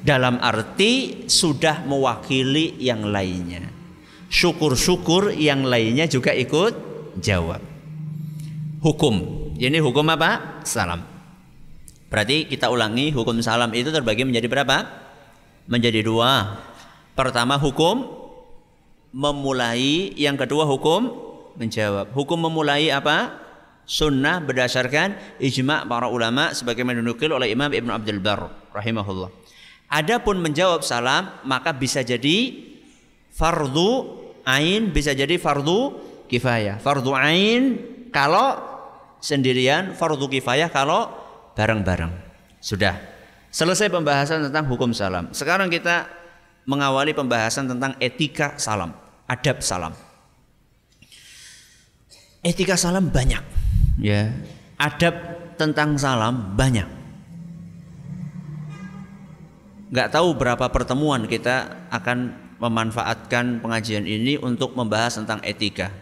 Dalam 0.00 0.40
arti 0.40 1.28
sudah 1.28 1.84
mewakili 1.84 2.80
yang 2.80 3.04
lainnya. 3.04 3.73
Syukur-syukur 4.28 5.34
yang 5.36 5.64
lainnya 5.64 6.08
juga 6.10 6.34
ikut 6.34 6.72
jawab. 7.20 7.62
Hukum. 8.84 9.14
Ini 9.54 9.78
hukum 9.80 10.04
apa? 10.12 10.60
Salam. 10.66 11.00
Berarti 12.10 12.46
kita 12.46 12.70
ulangi 12.70 13.10
hukum 13.10 13.42
salam 13.42 13.74
itu 13.74 13.90
terbagi 13.90 14.22
menjadi 14.22 14.46
berapa? 14.46 14.86
Menjadi 15.66 16.04
dua. 16.04 16.62
Pertama 17.14 17.58
hukum 17.58 18.06
memulai, 19.14 20.14
yang 20.18 20.34
kedua 20.34 20.66
hukum 20.66 21.10
menjawab. 21.54 22.10
Hukum 22.14 22.38
memulai 22.50 22.90
apa? 22.90 23.42
Sunnah 23.84 24.40
berdasarkan 24.40 25.38
ijma' 25.38 25.84
para 25.84 26.08
ulama 26.08 26.50
sebagaimana 26.56 27.04
dinukil 27.04 27.30
oleh 27.36 27.52
Imam 27.52 27.68
Ibn 27.68 28.00
Abdul 28.00 28.18
Bar 28.18 28.72
rahimahullah. 28.72 29.28
Adapun 29.92 30.40
menjawab 30.40 30.80
salam 30.82 31.30
maka 31.44 31.70
bisa 31.76 32.00
jadi 32.00 32.58
fardu 33.34 33.90
ain 34.46 34.94
bisa 34.94 35.10
jadi 35.10 35.34
fardu 35.36 35.98
kifayah. 36.30 36.78
Fardu 36.78 37.10
ain 37.18 37.82
kalau 38.14 38.54
sendirian, 39.18 39.98
fardu 39.98 40.30
kifayah 40.30 40.70
kalau 40.70 41.10
bareng-bareng. 41.58 42.14
Sudah. 42.62 42.94
Selesai 43.50 43.90
pembahasan 43.90 44.50
tentang 44.50 44.66
hukum 44.70 44.94
salam. 44.94 45.30
Sekarang 45.34 45.70
kita 45.70 46.06
mengawali 46.66 47.14
pembahasan 47.14 47.70
tentang 47.70 47.94
etika 48.02 48.58
salam, 48.58 48.94
adab 49.30 49.62
salam. 49.62 49.94
Etika 52.44 52.76
salam 52.76 53.08
banyak, 53.08 53.40
ya. 54.02 54.28
Adab 54.76 55.14
tentang 55.54 55.96
salam 55.96 56.58
banyak. 56.58 56.88
Gak 59.94 60.10
tahu 60.10 60.34
berapa 60.34 60.66
pertemuan 60.74 61.30
kita 61.30 61.86
akan 61.94 62.43
memanfaatkan 62.64 63.60
pengajian 63.60 64.08
ini 64.08 64.40
untuk 64.40 64.72
membahas 64.72 65.20
tentang 65.20 65.44
etika. 65.44 65.92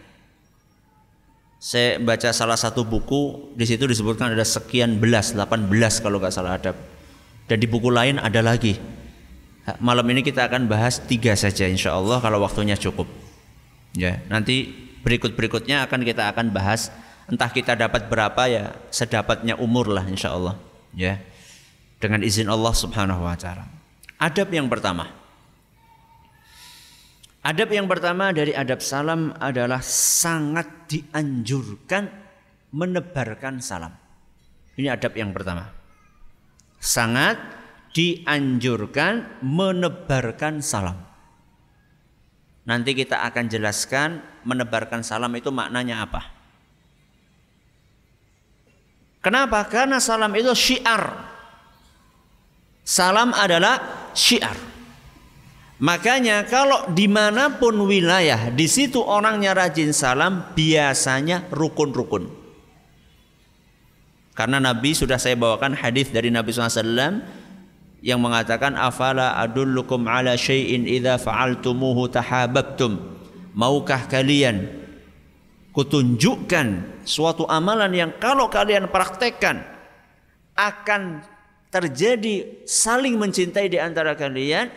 Saya 1.59 1.99
baca 1.99 2.31
salah 2.31 2.59
satu 2.59 2.87
buku, 2.87 3.55
di 3.55 3.63
situ 3.67 3.87
disebutkan 3.87 4.31
ada 4.31 4.43
sekian 4.43 4.99
belas, 4.99 5.35
18 5.35 5.67
kalau 5.99 6.19
nggak 6.19 6.31
salah 6.31 6.55
adab. 6.59 6.75
Dan 7.47 7.59
di 7.59 7.67
buku 7.67 7.91
lain 7.91 8.19
ada 8.19 8.39
lagi. 8.39 8.79
Malam 9.79 10.03
ini 10.11 10.23
kita 10.23 10.47
akan 10.51 10.67
bahas 10.67 10.99
tiga 10.99 11.35
saja 11.39 11.67
insya 11.67 11.95
Allah 11.95 12.19
kalau 12.19 12.43
waktunya 12.43 12.75
cukup. 12.75 13.07
Ya, 13.95 14.19
nanti 14.27 14.71
berikut-berikutnya 15.07 15.87
akan 15.87 16.03
kita 16.03 16.31
akan 16.35 16.51
bahas 16.51 16.91
entah 17.31 17.47
kita 17.47 17.79
dapat 17.79 18.11
berapa 18.11 18.43
ya 18.51 18.75
sedapatnya 18.91 19.55
umur 19.55 19.87
lah 19.87 20.03
insya 20.03 20.35
Allah. 20.35 20.59
Ya, 20.91 21.23
dengan 22.03 22.19
izin 22.27 22.51
Allah 22.51 22.75
Subhanahu 22.75 23.23
Wa 23.23 23.39
Taala. 23.39 23.63
Adab 24.19 24.51
yang 24.51 24.67
pertama. 24.67 25.22
Adab 27.43 27.75
yang 27.75 27.91
pertama 27.91 28.31
dari 28.31 28.55
adab 28.55 28.79
salam 28.79 29.35
adalah 29.35 29.83
sangat 29.83 30.87
dianjurkan 30.87 32.07
menebarkan 32.71 33.59
salam. 33.59 33.91
Ini 34.79 34.95
adab 34.95 35.11
yang 35.19 35.35
pertama. 35.35 35.67
Sangat 36.79 37.35
dianjurkan 37.91 39.43
menebarkan 39.43 40.63
salam. 40.63 41.03
Nanti 42.63 42.95
kita 42.95 43.27
akan 43.27 43.51
jelaskan 43.51 44.23
menebarkan 44.47 45.03
salam 45.03 45.35
itu 45.35 45.51
maknanya 45.51 46.07
apa. 46.07 46.23
Kenapa? 49.19 49.67
Karena 49.67 49.99
salam 49.99 50.31
itu 50.31 50.55
syiar. 50.55 51.11
Salam 52.87 53.35
adalah 53.35 54.09
syiar. 54.15 54.72
Makanya 55.83 56.47
kalau 56.47 56.87
di 56.95 57.11
mana 57.11 57.59
pun 57.59 57.75
wilayah 57.83 58.47
di 58.55 58.71
situ 58.71 59.03
orangnya 59.03 59.51
rajin 59.51 59.91
salam 59.91 60.55
biasanya 60.55 61.51
rukun-rukun. 61.51 62.31
Karena 64.31 64.63
Nabi 64.63 64.95
sudah 64.95 65.19
saya 65.19 65.35
bawakan 65.35 65.75
hadis 65.75 66.07
dari 66.07 66.31
Nabi 66.31 66.55
SAW 66.55 67.19
yang 67.99 68.23
mengatakan 68.23 68.79
afala 68.79 69.35
adullukum 69.43 70.07
ala 70.07 70.39
syai'in 70.39 70.87
idza 70.87 71.19
fa'altumuhu 71.19 72.07
tahabbtum 72.07 73.03
maukah 73.51 74.07
kalian 74.07 74.71
kutunjukkan 75.75 76.99
suatu 77.03 77.43
amalan 77.43 77.91
yang 77.91 78.11
kalau 78.23 78.47
kalian 78.47 78.87
praktekkan 78.87 79.67
akan 80.55 81.27
terjadi 81.67 82.63
saling 82.63 83.19
mencintai 83.19 83.67
di 83.67 83.77
antara 83.83 84.15
kalian 84.15 84.71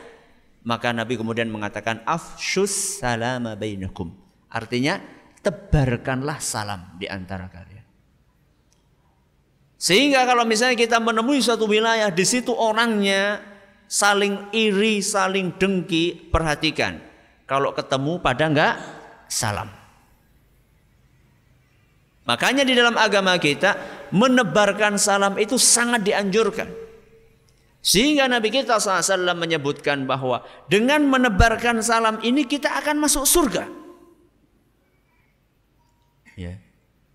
maka 0.66 0.90
Nabi 0.90 1.14
kemudian 1.14 1.46
mengatakan 1.46 2.02
afshus 2.02 2.98
salama 2.98 3.54
bainakum 3.54 4.10
artinya 4.50 4.98
tebarkanlah 5.40 6.42
salam 6.42 6.98
di 6.98 7.06
antara 7.06 7.46
kalian 7.46 7.86
sehingga 9.76 10.24
kalau 10.26 10.42
misalnya 10.48 10.74
kita 10.74 10.98
menemui 10.98 11.38
suatu 11.38 11.68
wilayah 11.68 12.08
di 12.08 12.24
situ 12.24 12.50
orangnya 12.50 13.38
saling 13.86 14.50
iri, 14.50 15.04
saling 15.04 15.54
dengki, 15.56 16.32
perhatikan. 16.32 16.98
Kalau 17.46 17.70
ketemu 17.76 18.18
pada 18.18 18.44
enggak 18.50 18.74
salam. 19.30 19.70
Makanya 22.26 22.66
di 22.66 22.74
dalam 22.74 22.98
agama 22.98 23.38
kita 23.38 23.78
menebarkan 24.10 24.98
salam 24.98 25.38
itu 25.38 25.54
sangat 25.54 26.02
dianjurkan. 26.02 26.66
Sehingga 27.86 28.26
Nabi 28.26 28.50
kita 28.50 28.82
SAW 28.82 29.38
menyebutkan 29.38 30.10
bahwa 30.10 30.42
dengan 30.66 31.06
menebarkan 31.06 31.78
salam 31.86 32.18
ini 32.26 32.42
kita 32.42 32.82
akan 32.82 32.98
masuk 32.98 33.22
surga. 33.22 33.70
Ya. 36.34 36.58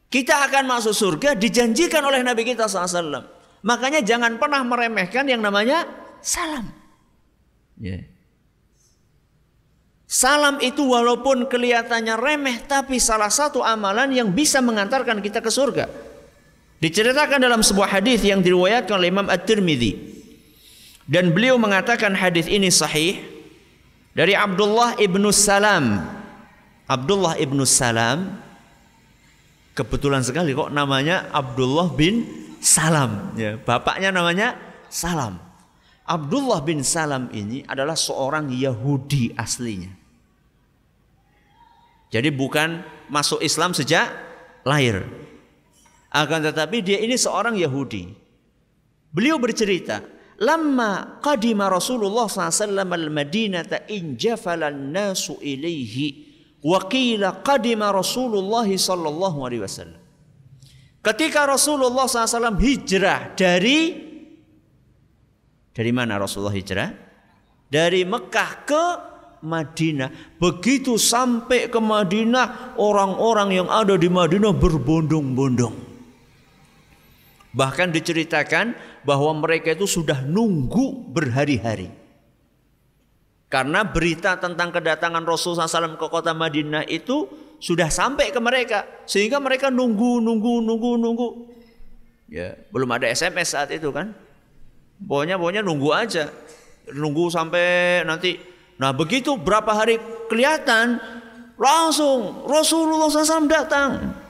Kita 0.07 0.47
akan 0.47 0.71
masuk 0.71 0.95
surga 0.95 1.35
dijanjikan 1.35 1.99
oleh 2.07 2.23
Nabi 2.23 2.47
kita 2.47 2.71
SAW. 2.71 3.19
Makanya 3.67 3.99
jangan 3.99 4.39
pernah 4.39 4.63
meremehkan 4.63 5.27
yang 5.27 5.43
namanya 5.43 5.83
salam. 6.23 6.71
Yeah. 7.75 8.07
Salam 10.07 10.63
itu 10.63 10.87
walaupun 10.87 11.51
kelihatannya 11.51 12.15
remeh 12.15 12.63
tapi 12.63 12.95
salah 12.95 13.31
satu 13.31 13.59
amalan 13.59 14.15
yang 14.15 14.31
bisa 14.31 14.63
mengantarkan 14.63 15.19
kita 15.19 15.43
ke 15.43 15.51
surga. 15.51 15.91
Diceritakan 16.79 17.43
dalam 17.43 17.59
sebuah 17.59 17.99
hadis 17.99 18.23
yang 18.23 18.39
diriwayatkan 18.39 18.95
oleh 18.95 19.11
Imam 19.11 19.27
At-Tirmidzi. 19.27 20.20
Dan 21.11 21.35
beliau 21.35 21.59
mengatakan 21.59 22.15
hadis 22.15 22.47
ini 22.47 22.71
sahih 22.71 23.19
dari 24.15 24.31
Abdullah 24.31 24.95
ibnu 24.95 25.27
Salam. 25.35 26.07
Abdullah 26.87 27.35
ibnu 27.35 27.67
Salam 27.67 28.39
Kebetulan 29.71 30.19
sekali 30.19 30.51
kok 30.51 30.67
namanya 30.67 31.31
Abdullah 31.31 31.95
bin 31.95 32.27
Salam. 32.59 33.31
Ya, 33.39 33.55
bapaknya 33.55 34.11
namanya 34.11 34.59
Salam. 34.91 35.39
Abdullah 36.03 36.59
bin 36.59 36.83
Salam 36.83 37.31
ini 37.31 37.63
adalah 37.63 37.95
seorang 37.95 38.51
Yahudi 38.51 39.31
aslinya. 39.39 39.87
Jadi 42.11 42.27
bukan 42.35 42.83
masuk 43.07 43.39
Islam 43.39 43.71
sejak 43.71 44.11
lahir. 44.67 45.07
Akan 46.11 46.43
tetapi 46.43 46.83
dia 46.83 46.99
ini 46.99 47.15
seorang 47.15 47.55
Yahudi. 47.55 48.11
Beliau 49.15 49.39
bercerita, 49.39 50.03
Lama 50.41 51.21
qadima 51.21 51.69
Rasulullah 51.69 52.25
SAW 52.25 52.81
al-Madinata 52.81 53.85
injafalan 53.85 54.89
nasu 54.89 55.37
ilaihi 55.37 56.31
Wakila 56.61 57.41
qadima 57.41 57.89
Rasulullah 57.89 58.65
wasallam. 58.69 60.01
Ketika 61.01 61.49
Rasulullah 61.49 62.05
SAW 62.05 62.53
hijrah 62.61 63.33
dari 63.33 64.09
dari 65.73 65.91
mana 65.93 66.21
Rasulullah 66.21 66.53
hijrah? 66.53 66.89
Dari 67.71 68.05
Mekah 68.05 68.51
ke 68.67 68.85
Madinah. 69.41 70.37
Begitu 70.37 71.01
sampai 71.01 71.71
ke 71.71 71.79
Madinah, 71.81 72.77
orang-orang 72.77 73.63
yang 73.63 73.67
ada 73.71 73.97
di 73.97 74.05
Madinah 74.05 74.53
berbondong-bondong. 74.53 75.90
Bahkan 77.51 77.91
diceritakan 77.91 78.73
bahwa 79.03 79.35
mereka 79.43 79.75
itu 79.75 79.83
sudah 79.83 80.23
nunggu 80.23 81.11
berhari-hari. 81.11 81.91
Karena 83.51 83.83
berita 83.83 84.39
tentang 84.39 84.71
kedatangan 84.71 85.27
Rasulullah 85.27 85.67
SAW 85.67 85.99
ke 85.99 86.07
kota 86.07 86.31
Madinah 86.31 86.87
itu 86.87 87.27
sudah 87.59 87.91
sampai 87.91 88.31
ke 88.31 88.39
mereka. 88.39 88.87
Sehingga 89.03 89.43
mereka 89.43 89.67
nunggu, 89.67 90.23
nunggu, 90.23 90.63
nunggu, 90.63 90.91
nunggu. 90.95 91.29
Ya, 92.31 92.55
belum 92.71 92.87
ada 92.95 93.11
SMS 93.11 93.51
saat 93.51 93.75
itu 93.75 93.91
kan. 93.91 94.15
Pokoknya, 95.03 95.35
pokoknya 95.35 95.67
nunggu 95.67 95.91
aja. 95.91 96.31
Nunggu 96.95 97.27
sampai 97.27 98.07
nanti. 98.07 98.39
Nah 98.79 98.95
begitu 98.95 99.35
berapa 99.35 99.75
hari 99.75 99.99
kelihatan 100.31 101.03
langsung 101.59 102.47
Rasulullah 102.47 103.11
SAW 103.11 103.51
datang. 103.51 104.20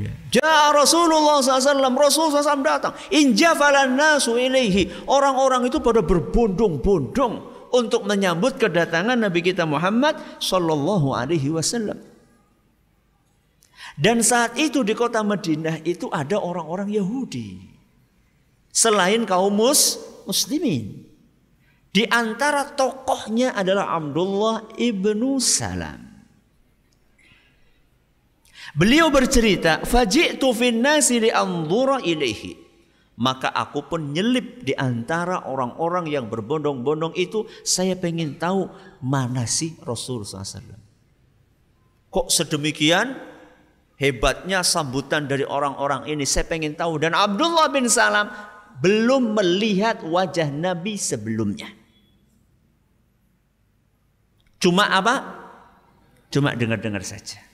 Ya. 0.00 0.12
Ja 0.40 0.72
Rasulullah 0.72 1.44
SAW, 1.44 1.92
Rasulullah 1.92 2.40
SAW 2.40 2.64
datang. 2.64 2.92
Injafalan 3.12 3.94
nasu 3.94 4.40
ilaihi. 4.40 5.04
Orang-orang 5.04 5.68
itu 5.68 5.82
pada 5.82 6.00
berbondong-bondong 6.00 7.34
untuk 7.70 8.02
menyambut 8.06 8.58
kedatangan 8.58 9.18
Nabi 9.18 9.40
kita 9.44 9.68
Muhammad 9.68 10.18
Sallallahu 10.42 11.14
Alaihi 11.14 11.50
Wasallam. 11.54 11.98
Dan 14.00 14.24
saat 14.24 14.56
itu 14.56 14.80
di 14.80 14.96
kota 14.96 15.20
Madinah 15.20 15.84
itu 15.84 16.08
ada 16.08 16.40
orang-orang 16.40 16.88
Yahudi. 16.88 17.60
Selain 18.70 19.26
kaum 19.28 19.52
mus, 19.52 19.98
muslimin. 20.24 21.04
Di 21.90 22.06
antara 22.06 22.70
tokohnya 22.70 23.50
adalah 23.50 23.98
Abdullah 23.98 24.70
ibnu 24.78 25.42
Salam. 25.42 26.09
Beliau 28.74 29.10
bercerita, 29.10 29.82
"Faji'tu 29.82 30.50
fin 30.54 30.78
li'anzura 30.82 32.02
ilaihi." 32.02 32.70
Maka 33.20 33.52
aku 33.52 33.84
pun 33.84 34.16
nyelip 34.16 34.64
di 34.64 34.72
antara 34.72 35.44
orang-orang 35.44 36.08
yang 36.08 36.32
berbondong-bondong 36.32 37.12
itu, 37.20 37.44
saya 37.60 37.92
pengen 37.92 38.40
tahu 38.40 38.64
mana 39.04 39.44
sih 39.44 39.76
Rasul 39.84 40.24
SAW. 40.24 40.80
Kok 42.08 42.32
sedemikian 42.32 43.12
hebatnya 44.00 44.64
sambutan 44.64 45.28
dari 45.28 45.44
orang-orang 45.44 46.08
ini? 46.08 46.24
Saya 46.24 46.48
pengen 46.48 46.72
tahu. 46.72 46.96
Dan 46.96 47.12
Abdullah 47.12 47.68
bin 47.68 47.92
Salam 47.92 48.32
belum 48.80 49.36
melihat 49.36 50.00
wajah 50.00 50.48
Nabi 50.48 50.96
sebelumnya. 50.96 51.68
Cuma 54.64 54.88
apa? 54.96 55.14
Cuma 56.32 56.56
dengar-dengar 56.56 57.04
saja. 57.04 57.49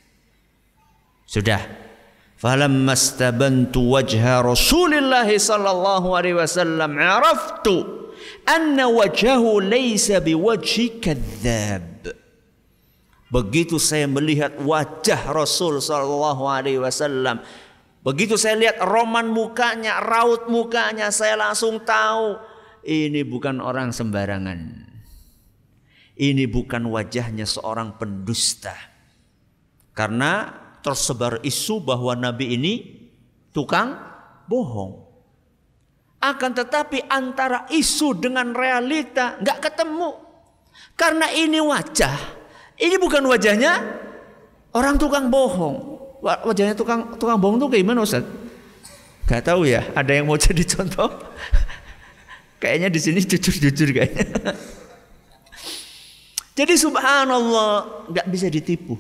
Sudah. 1.27 1.61
Falamma 2.37 2.93
stabantu 2.95 3.97
wajha 3.97 4.45
Rasulillah 4.45 5.27
sallallahu 5.27 6.13
alaihi 6.13 6.37
wasallam 6.37 7.01
araftu 7.01 8.07
anna 8.45 8.87
wajhahu 8.93 9.59
laysa 9.65 10.21
biwajhi 10.21 11.01
kadzab. 11.01 12.13
Begitu 13.27 13.81
saya 13.83 14.07
melihat 14.07 14.55
wajah 14.63 15.33
Rasul 15.35 15.83
sallallahu 15.83 16.47
alaihi 16.47 16.79
wasallam, 16.79 17.43
begitu 18.07 18.39
saya 18.39 18.55
lihat 18.55 18.79
roman 18.85 19.27
mukanya, 19.27 19.99
raut 19.99 20.47
mukanya, 20.47 21.11
saya 21.11 21.35
langsung 21.35 21.83
tahu 21.83 22.39
ini 22.87 23.27
bukan 23.27 23.59
orang 23.59 23.91
sembarangan. 23.91 24.87
Ini 26.17 26.49
bukan 26.49 26.87
wajahnya 26.89 27.45
seorang 27.45 27.99
pendusta. 27.99 28.73
Karena 29.93 30.49
tersebar 30.87 31.43
isu 31.43 31.83
bahwa 31.83 32.15
Nabi 32.15 32.55
ini 32.55 32.75
tukang 33.51 33.99
bohong. 34.47 35.03
Akan 36.23 36.55
tetapi 36.55 37.11
antara 37.11 37.67
isu 37.75 38.15
dengan 38.15 38.55
realita 38.55 39.35
nggak 39.43 39.59
ketemu. 39.67 40.15
Karena 40.95 41.27
ini 41.35 41.59
wajah, 41.59 42.15
ini 42.79 42.95
bukan 43.03 43.27
wajahnya 43.27 43.83
orang 44.71 44.95
tukang 44.95 45.27
bohong. 45.27 45.99
Wajahnya 46.23 46.79
tukang 46.79 47.19
tukang 47.19 47.37
bohong 47.43 47.59
tuh 47.59 47.69
kayak 47.69 47.83
gimana 47.83 48.07
Ustaz? 48.07 48.25
Gak 49.27 49.43
tahu 49.43 49.67
ya. 49.67 49.83
Ada 49.93 50.23
yang 50.23 50.31
mau 50.31 50.39
jadi 50.47 50.63
contoh? 50.63 51.11
kayaknya 52.57 52.89
di 52.89 53.01
sini 53.03 53.21
jujur-jujur 53.21 53.89
kayaknya. 53.93 54.27
jadi 56.59 56.75
subhanallah 56.79 58.09
nggak 58.11 58.27
bisa 58.33 58.47
ditipu. 58.49 58.97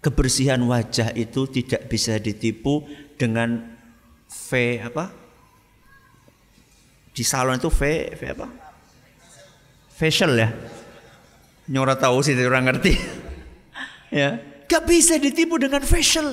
Kebersihan 0.00 0.60
wajah 0.64 1.12
itu 1.12 1.44
tidak 1.52 1.84
bisa 1.92 2.16
ditipu 2.16 2.88
dengan 3.20 3.76
V 4.28 4.80
apa? 4.80 5.12
Di 7.12 7.20
salon 7.20 7.60
itu 7.60 7.68
V, 7.68 7.80
V 8.16 8.20
apa? 8.32 8.48
Facial 9.92 10.32
ya. 10.40 10.48
Nyora 11.68 12.00
tahu 12.00 12.24
sih 12.24 12.32
orang 12.32 12.72
ngerti. 12.72 12.96
ya, 14.24 14.40
gak 14.64 14.88
bisa 14.88 15.20
ditipu 15.20 15.60
dengan 15.60 15.84
facial. 15.84 16.32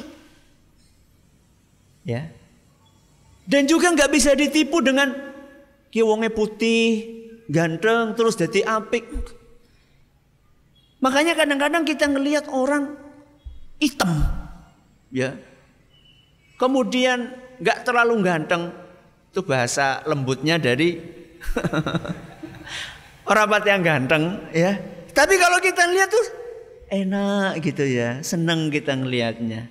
Ya. 2.08 2.32
Dan 3.44 3.68
juga 3.68 3.92
nggak 3.92 4.12
bisa 4.12 4.32
ditipu 4.32 4.80
dengan 4.80 5.12
kiwonge 5.92 6.32
putih, 6.32 6.88
ganteng, 7.52 8.16
terus 8.16 8.36
jadi 8.36 8.64
apik. 8.64 9.08
Makanya 11.00 11.36
kadang-kadang 11.36 11.84
kita 11.88 12.08
ngelihat 12.12 12.52
orang 12.52 13.07
hitam. 13.82 14.26
Ya. 15.14 15.38
Kemudian 16.58 17.32
nggak 17.62 17.86
terlalu 17.86 18.22
ganteng. 18.26 18.74
Itu 19.32 19.46
bahasa 19.46 20.02
lembutnya 20.10 20.58
dari 20.58 20.98
orang 23.30 23.64
yang 23.66 23.82
ganteng 23.86 24.24
ya. 24.54 24.74
Tapi 25.14 25.34
kalau 25.38 25.58
kita 25.62 25.86
lihat 25.90 26.10
tuh 26.10 26.26
enak 26.88 27.60
gitu 27.60 27.84
ya 27.84 28.24
seneng 28.24 28.72
kita 28.72 28.96
ngelihatnya 28.96 29.68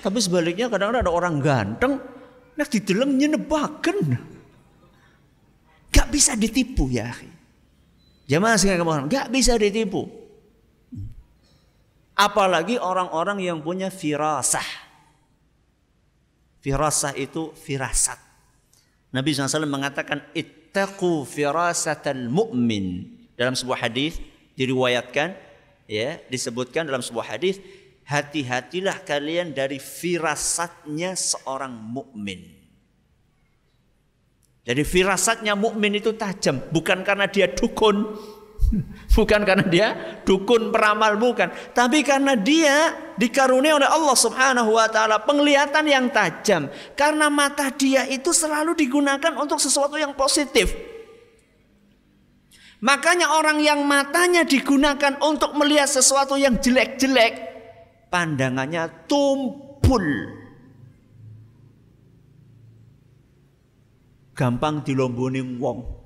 tapi 0.00 0.18
sebaliknya 0.24 0.72
kadang-kadang 0.72 1.04
ada 1.04 1.12
orang 1.12 1.36
ganteng 1.42 1.92
nah 2.56 2.66
di 2.66 2.80
dalam 2.84 3.16
nyenebaken. 3.16 3.98
Gak 5.90 6.06
bisa 6.14 6.38
ditipu 6.38 6.86
ya 6.86 7.10
jamaah 8.30 8.54
sekalian 8.54 9.10
gak 9.10 9.26
bisa 9.34 9.58
ditipu 9.58 10.06
Apalagi 12.20 12.76
orang-orang 12.76 13.40
yang 13.40 13.64
punya 13.64 13.88
firasah. 13.88 14.92
Firasah 16.60 17.16
itu 17.16 17.56
firasat. 17.56 18.20
Nabi 19.16 19.32
SAW 19.32 19.64
mengatakan 19.64 20.20
ittaqu 20.36 21.24
firasatal 21.24 22.28
mu'min. 22.28 23.08
Dalam 23.40 23.56
sebuah 23.56 23.88
hadis 23.88 24.20
diriwayatkan 24.52 25.32
ya, 25.88 26.20
disebutkan 26.28 26.84
dalam 26.84 27.00
sebuah 27.00 27.40
hadis 27.40 27.56
hati-hatilah 28.04 29.00
kalian 29.08 29.56
dari 29.56 29.80
firasatnya 29.80 31.16
seorang 31.16 31.72
mukmin. 31.72 32.60
Jadi 34.66 34.82
firasatnya 34.84 35.56
mukmin 35.56 35.96
itu 35.96 36.12
tajam, 36.14 36.60
bukan 36.68 37.00
karena 37.00 37.26
dia 37.26 37.48
dukun, 37.48 38.12
Bukan 39.16 39.42
karena 39.42 39.66
dia 39.66 39.88
dukun 40.22 40.70
peramal 40.70 41.18
bukan, 41.18 41.50
tapi 41.74 42.06
karena 42.06 42.38
dia 42.38 42.94
dikaruniai 43.18 43.82
oleh 43.82 43.90
Allah 43.90 44.16
Subhanahu 44.16 44.78
wa 44.78 44.86
taala 44.86 45.20
penglihatan 45.26 45.84
yang 45.90 46.06
tajam. 46.14 46.70
Karena 46.94 47.26
mata 47.26 47.68
dia 47.74 48.06
itu 48.06 48.30
selalu 48.30 48.78
digunakan 48.78 49.34
untuk 49.36 49.58
sesuatu 49.58 49.98
yang 49.98 50.14
positif. 50.14 50.70
Makanya 52.80 53.36
orang 53.36 53.60
yang 53.60 53.84
matanya 53.84 54.46
digunakan 54.46 55.20
untuk 55.20 55.52
melihat 55.52 55.84
sesuatu 55.84 56.40
yang 56.40 56.56
jelek-jelek, 56.56 57.32
pandangannya 58.08 59.04
tumpul. 59.04 60.00
Gampang 64.32 64.80
dilomboni 64.80 65.60
wong. 65.60 65.99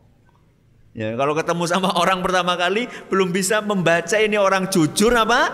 Ya, 0.95 1.11
kalau 1.19 1.35
ketemu 1.35 1.67
sama 1.67 1.91
orang 1.99 2.23
pertama 2.23 2.55
kali 2.55 2.87
belum 3.11 3.35
bisa 3.35 3.59
membaca 3.59 4.15
ini 4.15 4.39
orang 4.39 4.71
jujur 4.71 5.11
apa? 5.11 5.51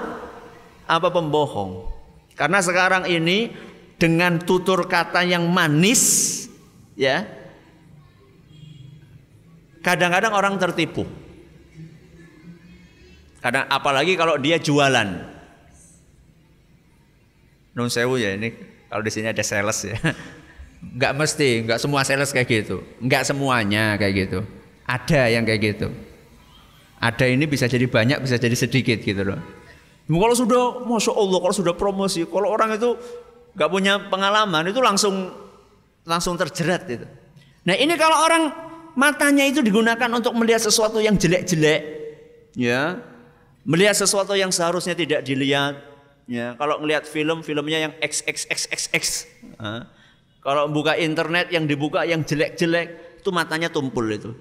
Apa 0.84 1.08
pembohong. 1.08 1.88
Karena 2.36 2.60
sekarang 2.60 3.08
ini 3.08 3.48
dengan 3.96 4.36
tutur 4.36 4.84
kata 4.84 5.24
yang 5.24 5.48
manis 5.48 6.44
ya. 6.92 7.24
Kadang-kadang 9.80 10.36
orang 10.36 10.60
tertipu. 10.60 11.08
Kadang 13.40 13.64
apalagi 13.72 14.20
kalau 14.20 14.36
dia 14.36 14.60
jualan. 14.60 15.08
Nun 17.72 17.88
sewu 17.88 18.20
ya 18.20 18.36
ini 18.36 18.52
kalau 18.92 19.00
di 19.00 19.08
sini 19.08 19.32
ada 19.32 19.40
sales 19.40 19.88
ya. 19.88 19.96
Enggak 20.96 21.12
mesti, 21.12 21.60
enggak 21.60 21.76
semua 21.76 22.00
sales 22.08 22.32
kayak 22.32 22.48
gitu. 22.48 22.80
Enggak 23.04 23.28
semuanya 23.28 24.00
kayak 24.00 24.14
gitu. 24.16 24.59
Ada 24.90 25.30
yang 25.30 25.46
kayak 25.46 25.60
gitu. 25.62 25.86
Ada 26.98 27.30
ini 27.30 27.46
bisa 27.46 27.70
jadi 27.70 27.86
banyak, 27.86 28.26
bisa 28.26 28.36
jadi 28.42 28.58
sedikit 28.58 28.98
gitu 28.98 29.22
loh. 29.22 29.38
Kalau 30.10 30.34
sudah, 30.34 30.82
masya 30.82 31.14
Allah, 31.14 31.38
kalau 31.38 31.54
sudah 31.54 31.74
promosi, 31.78 32.26
kalau 32.26 32.50
orang 32.50 32.74
itu 32.74 32.98
nggak 33.54 33.70
punya 33.70 33.94
pengalaman 34.10 34.66
itu 34.66 34.82
langsung 34.82 35.30
langsung 36.02 36.34
terjerat 36.34 36.82
gitu. 36.90 37.06
Nah 37.62 37.78
ini 37.78 37.94
kalau 37.94 38.18
orang 38.18 38.50
matanya 38.98 39.46
itu 39.46 39.62
digunakan 39.62 40.10
untuk 40.10 40.34
melihat 40.34 40.58
sesuatu 40.66 40.98
yang 40.98 41.14
jelek-jelek, 41.14 41.80
ya, 42.58 42.98
melihat 43.62 43.94
sesuatu 43.94 44.34
yang 44.34 44.50
seharusnya 44.50 44.98
tidak 44.98 45.22
dilihat, 45.22 45.78
ya. 46.26 46.58
Kalau 46.58 46.82
melihat 46.82 47.06
film, 47.06 47.46
filmnya 47.46 47.86
yang 47.86 47.92
XXXXX, 48.02 49.30
kalau 50.42 50.66
buka 50.66 50.98
internet 50.98 51.54
yang 51.54 51.70
dibuka 51.70 52.02
yang 52.02 52.26
jelek-jelek, 52.26 53.22
itu 53.22 53.30
matanya 53.30 53.70
tumpul 53.70 54.02
itu. 54.10 54.34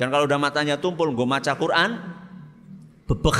Dan 0.00 0.08
kalau 0.08 0.24
udah 0.24 0.40
matanya 0.40 0.80
tumpul, 0.80 1.12
gue 1.12 1.26
maca 1.28 1.52
Quran, 1.54 2.00
bebek. 3.06 3.38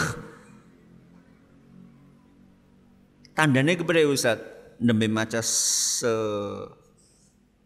Tandanya 3.33 3.73
kepada 3.73 4.05
Ustaz, 4.05 4.39
nembe 4.77 5.09
maca 5.09 5.41
se 5.41 6.13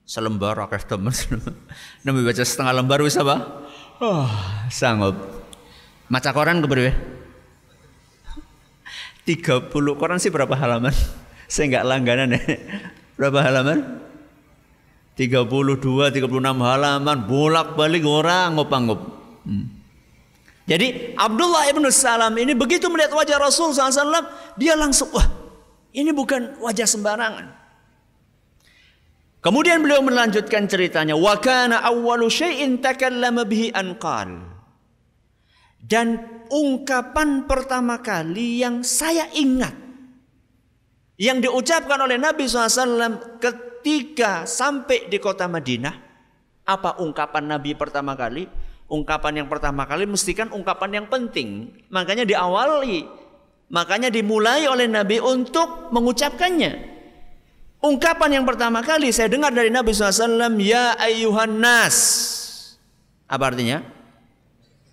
selembar 0.07 0.55
akeh 0.62 0.87
temen. 0.87 1.11
nembe 2.07 2.22
baca 2.22 2.42
setengah 2.46 2.75
lembar 2.79 3.03
wis 3.03 3.18
apa? 3.18 3.66
Oh, 3.99 4.31
sanggup. 4.70 5.18
Maca 6.07 6.31
koran 6.31 6.62
kepada 6.62 6.94
30 9.27 9.75
koran 9.99 10.22
sih 10.22 10.31
berapa 10.31 10.55
halaman? 10.55 10.94
Saya 11.53 11.64
nggak 11.75 11.87
langganan 11.90 12.38
ya. 12.38 12.40
Berapa 13.18 13.42
halaman? 13.42 14.06
32, 15.17 16.13
36 16.13 16.29
halaman 16.61 17.19
bolak-balik 17.25 18.05
orang 18.05 18.61
ngop-ngop. 18.61 19.01
Hmm. 19.49 19.65
Jadi 20.69 21.17
Abdullah 21.17 21.65
ibn 21.73 21.89
Salam 21.89 22.37
ini 22.37 22.53
begitu 22.53 22.93
melihat 22.93 23.17
wajah 23.17 23.41
Rasul 23.41 23.73
SAW, 23.73 24.29
dia 24.61 24.77
langsung 24.77 25.09
wah 25.17 25.25
ini 25.97 26.13
bukan 26.13 26.61
wajah 26.61 26.85
sembarangan. 26.85 27.49
Kemudian 29.41 29.79
beliau 29.79 30.03
melanjutkan 30.03 30.67
ceritanya, 30.67 31.15
wa 31.15 31.39
kana 31.39 31.81
awwalu 31.87 32.27
syai'in 32.27 32.83
takallama 32.83 33.47
bihi 33.47 33.71
anqal. 33.73 34.43
Dan 35.79 36.19
ungkapan 36.51 37.47
pertama 37.47 38.03
kali 38.03 38.59
yang 38.59 38.83
saya 38.83 39.31
ingat 39.39 39.71
yang 41.17 41.39
diucapkan 41.39 41.95
oleh 42.03 42.19
Nabi 42.19 42.51
SAW 42.51 43.39
ketika 43.87 44.51
sampai 44.51 45.07
di 45.07 45.14
kota 45.22 45.46
Madinah. 45.46 45.94
Apa 46.66 46.99
ungkapan 46.99 47.46
Nabi 47.46 47.79
pertama 47.79 48.18
kali? 48.18 48.51
Ungkapan 48.90 49.38
yang 49.38 49.46
pertama 49.46 49.87
kali 49.87 50.11
mestikan 50.11 50.51
ungkapan 50.51 50.99
yang 50.99 51.07
penting. 51.07 51.70
Makanya 51.87 52.27
diawali. 52.27 53.07
Makanya 53.70 54.11
dimulai 54.11 54.66
oleh 54.66 54.90
Nabi 54.90 55.22
untuk 55.22 55.94
mengucapkannya. 55.94 56.99
Ungkapan 57.79 58.42
yang 58.42 58.42
pertama 58.42 58.83
kali 58.83 59.14
saya 59.14 59.31
dengar 59.31 59.55
dari 59.55 59.70
Nabi 59.70 59.94
SAW. 59.94 60.59
Ya 60.59 60.99
ayuhan 60.99 61.62
nas. 61.62 61.94
Apa 63.31 63.55
artinya? 63.55 63.87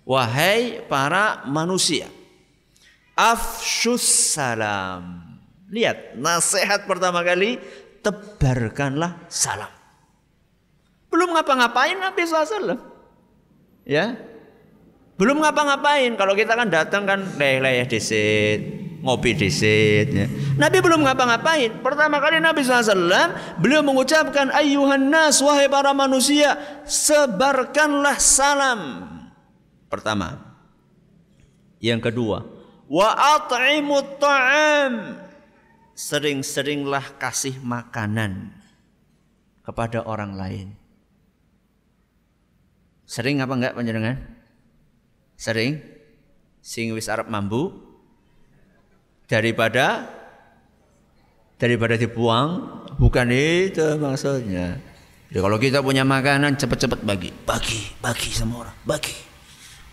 Wahai 0.06 0.86
para 0.86 1.42
manusia. 1.50 2.06
Afshus 3.18 4.06
salam. 4.38 5.18
Lihat, 5.74 6.14
nasihat 6.14 6.86
pertama 6.86 7.26
kali 7.26 7.58
tebarkanlah 8.04 9.24
salam. 9.32 9.72
Belum 11.08 11.32
ngapa-ngapain 11.32 11.96
Nabi 11.96 12.22
SAW. 12.28 12.76
Ya, 13.84 14.16
belum 15.14 15.46
ngapa-ngapain. 15.46 16.18
Kalau 16.18 16.34
kita 16.34 16.58
kan 16.58 16.66
datang 16.66 17.06
kan 17.06 17.22
leleh 17.38 17.86
disit, 17.86 18.60
ngopi 19.06 19.38
disit. 19.38 20.10
Ya. 20.10 20.26
Nabi 20.58 20.82
belum 20.82 21.06
ngapa-ngapain. 21.06 21.78
Pertama 21.86 22.18
kali 22.18 22.42
Nabi 22.42 22.66
SAW 22.66 23.62
beliau 23.62 23.86
mengucapkan 23.86 24.50
ayuhan 24.50 25.06
nas 25.06 25.38
wahai 25.38 25.70
para 25.70 25.94
manusia 25.94 26.58
sebarkanlah 26.82 28.18
salam. 28.18 28.80
Pertama. 29.86 30.50
Yang 31.78 32.10
kedua, 32.10 32.42
wa 32.88 33.08
at'imut 33.38 34.18
ta'am 34.18 35.23
sering-seringlah 35.94 37.16
kasih 37.22 37.54
makanan 37.62 38.50
kepada 39.62 40.02
orang 40.04 40.34
lain. 40.34 40.68
Sering 43.06 43.38
apa 43.40 43.54
enggak 43.54 43.74
panjenengan? 43.78 44.18
Sering? 45.38 45.78
Sing 46.64 46.90
wis 46.92 47.06
arep 47.06 47.30
mambu 47.30 47.70
daripada 49.30 50.08
daripada 51.60 51.94
dibuang 51.94 52.82
bukan 52.98 53.30
itu 53.30 53.96
maksudnya. 53.96 54.80
Jadi 55.30 55.40
kalau 55.40 55.58
kita 55.58 55.78
punya 55.82 56.06
makanan 56.06 56.54
cepat-cepat 56.54 57.00
bagi, 57.02 57.30
bagi, 57.44 57.90
bagi 57.98 58.30
sama 58.30 58.66
orang, 58.66 58.76
bagi. 58.86 59.16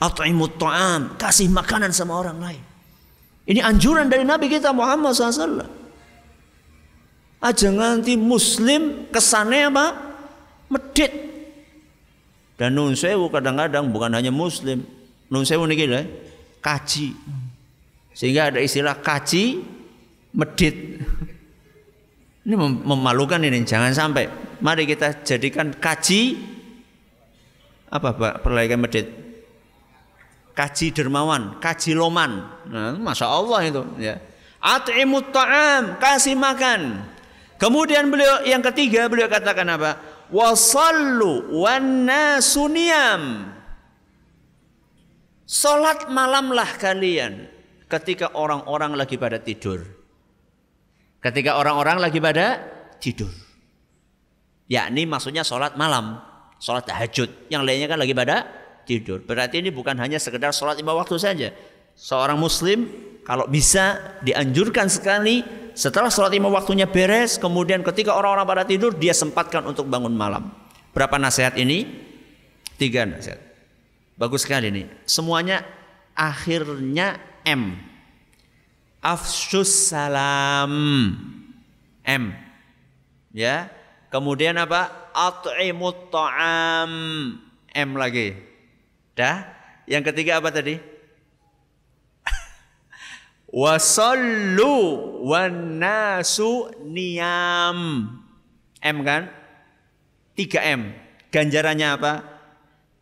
At'imut 0.02 0.58
ta'am, 0.58 1.18
kasih 1.18 1.50
makanan 1.50 1.94
sama 1.94 2.18
orang 2.18 2.38
lain. 2.42 2.64
Ini 3.46 3.62
anjuran 3.62 4.10
dari 4.10 4.26
Nabi 4.26 4.50
kita 4.50 4.74
Muhammad 4.74 5.14
SAW 5.14 5.81
aja 7.42 7.68
nganti 7.74 8.14
muslim 8.16 9.10
kesannya 9.10 9.74
apa? 9.74 9.86
Medit. 10.70 11.12
Dan 12.56 12.78
nun 12.78 12.94
sewu 12.94 13.28
kadang-kadang 13.34 13.90
bukan 13.90 14.14
hanya 14.14 14.30
muslim. 14.30 14.86
Nun 15.34 15.44
sewu 15.44 15.66
niki 15.66 15.90
lho, 15.90 16.06
kaji. 16.62 17.18
Sehingga 18.14 18.54
ada 18.54 18.62
istilah 18.62 19.02
kaji 19.02 19.66
medit. 20.38 20.76
Ini 22.46 22.58
memalukan 22.58 23.38
ini, 23.38 23.62
jangan 23.62 23.94
sampai. 23.94 24.26
Mari 24.66 24.90
kita 24.90 25.22
jadikan 25.22 25.70
kaji 25.78 26.42
apa 27.86 28.18
Pak 28.18 28.42
perlaikan 28.42 28.82
medit? 28.82 29.06
Kaji 30.58 30.90
dermawan, 30.90 31.62
kaji 31.62 31.94
loman. 31.94 32.42
Nah, 32.66 32.98
Masya 32.98 33.30
Allah 33.30 33.60
itu 33.62 33.82
ya. 34.02 34.18
At'imut 34.58 35.30
ta'am, 35.30 36.02
kasih 36.02 36.34
makan. 36.34 37.06
Kemudian 37.62 38.10
beliau 38.10 38.42
yang 38.42 38.66
ketiga 38.74 39.06
beliau 39.06 39.30
katakan 39.30 39.70
apa? 39.78 40.02
Wasallu 40.34 41.62
wan 41.62 42.10
nasuniyam. 42.10 43.54
Salat 45.46 46.10
malamlah 46.10 46.74
kalian 46.82 47.46
ketika 47.86 48.34
orang-orang 48.34 48.98
lagi 48.98 49.14
pada 49.22 49.38
tidur. 49.38 49.86
Ketika 51.22 51.62
orang-orang 51.62 52.02
lagi 52.02 52.18
pada 52.18 52.58
tidur. 52.98 53.30
Yakni 54.66 55.06
maksudnya 55.06 55.46
salat 55.46 55.78
malam, 55.78 56.18
salat 56.58 56.90
tahajud. 56.90 57.30
Yang 57.54 57.62
lainnya 57.62 57.86
kan 57.86 58.02
lagi 58.02 58.18
pada 58.18 58.42
tidur. 58.90 59.22
Berarti 59.22 59.62
ini 59.62 59.70
bukan 59.70 60.02
hanya 60.02 60.18
sekedar 60.18 60.50
salat 60.50 60.82
lima 60.82 60.98
waktu 60.98 61.14
saja. 61.22 61.54
Seorang 61.94 62.42
muslim 62.42 62.90
kalau 63.22 63.46
bisa 63.46 64.18
dianjurkan 64.26 64.90
sekali 64.90 65.61
setelah 65.74 66.12
sholat 66.12 66.36
lima 66.36 66.52
waktunya 66.52 66.88
beres, 66.88 67.40
kemudian 67.40 67.82
ketika 67.82 68.16
orang-orang 68.16 68.48
pada 68.48 68.64
tidur, 68.68 68.92
dia 68.96 69.16
sempatkan 69.16 69.64
untuk 69.64 69.88
bangun 69.88 70.12
malam. 70.12 70.52
Berapa 70.92 71.16
nasihat 71.16 71.56
ini? 71.56 71.88
Tiga 72.76 73.08
nasihat. 73.08 73.40
Bagus 74.20 74.44
sekali 74.44 74.70
ini. 74.70 74.84
Semuanya 75.08 75.64
akhirnya 76.14 77.18
M. 77.48 77.80
Afsus 79.02 79.90
salam. 79.90 80.74
M. 82.06 82.24
Ya. 83.34 83.72
Kemudian 84.12 84.60
apa? 84.60 85.12
At'imut 85.16 86.12
ta'am. 86.12 86.92
M 87.72 87.90
lagi. 87.96 88.36
Dah. 89.16 89.48
Yang 89.88 90.12
ketiga 90.14 90.38
apa 90.44 90.52
tadi? 90.52 90.78
Wasallu 93.52 94.74
wan 95.28 95.78
nasu 95.78 96.72
niam 96.88 98.08
M 98.82 98.98
kan? 99.06 99.30
3 100.34 100.74
M. 100.74 100.82
Ganjarannya 101.30 101.88
apa? 101.94 102.14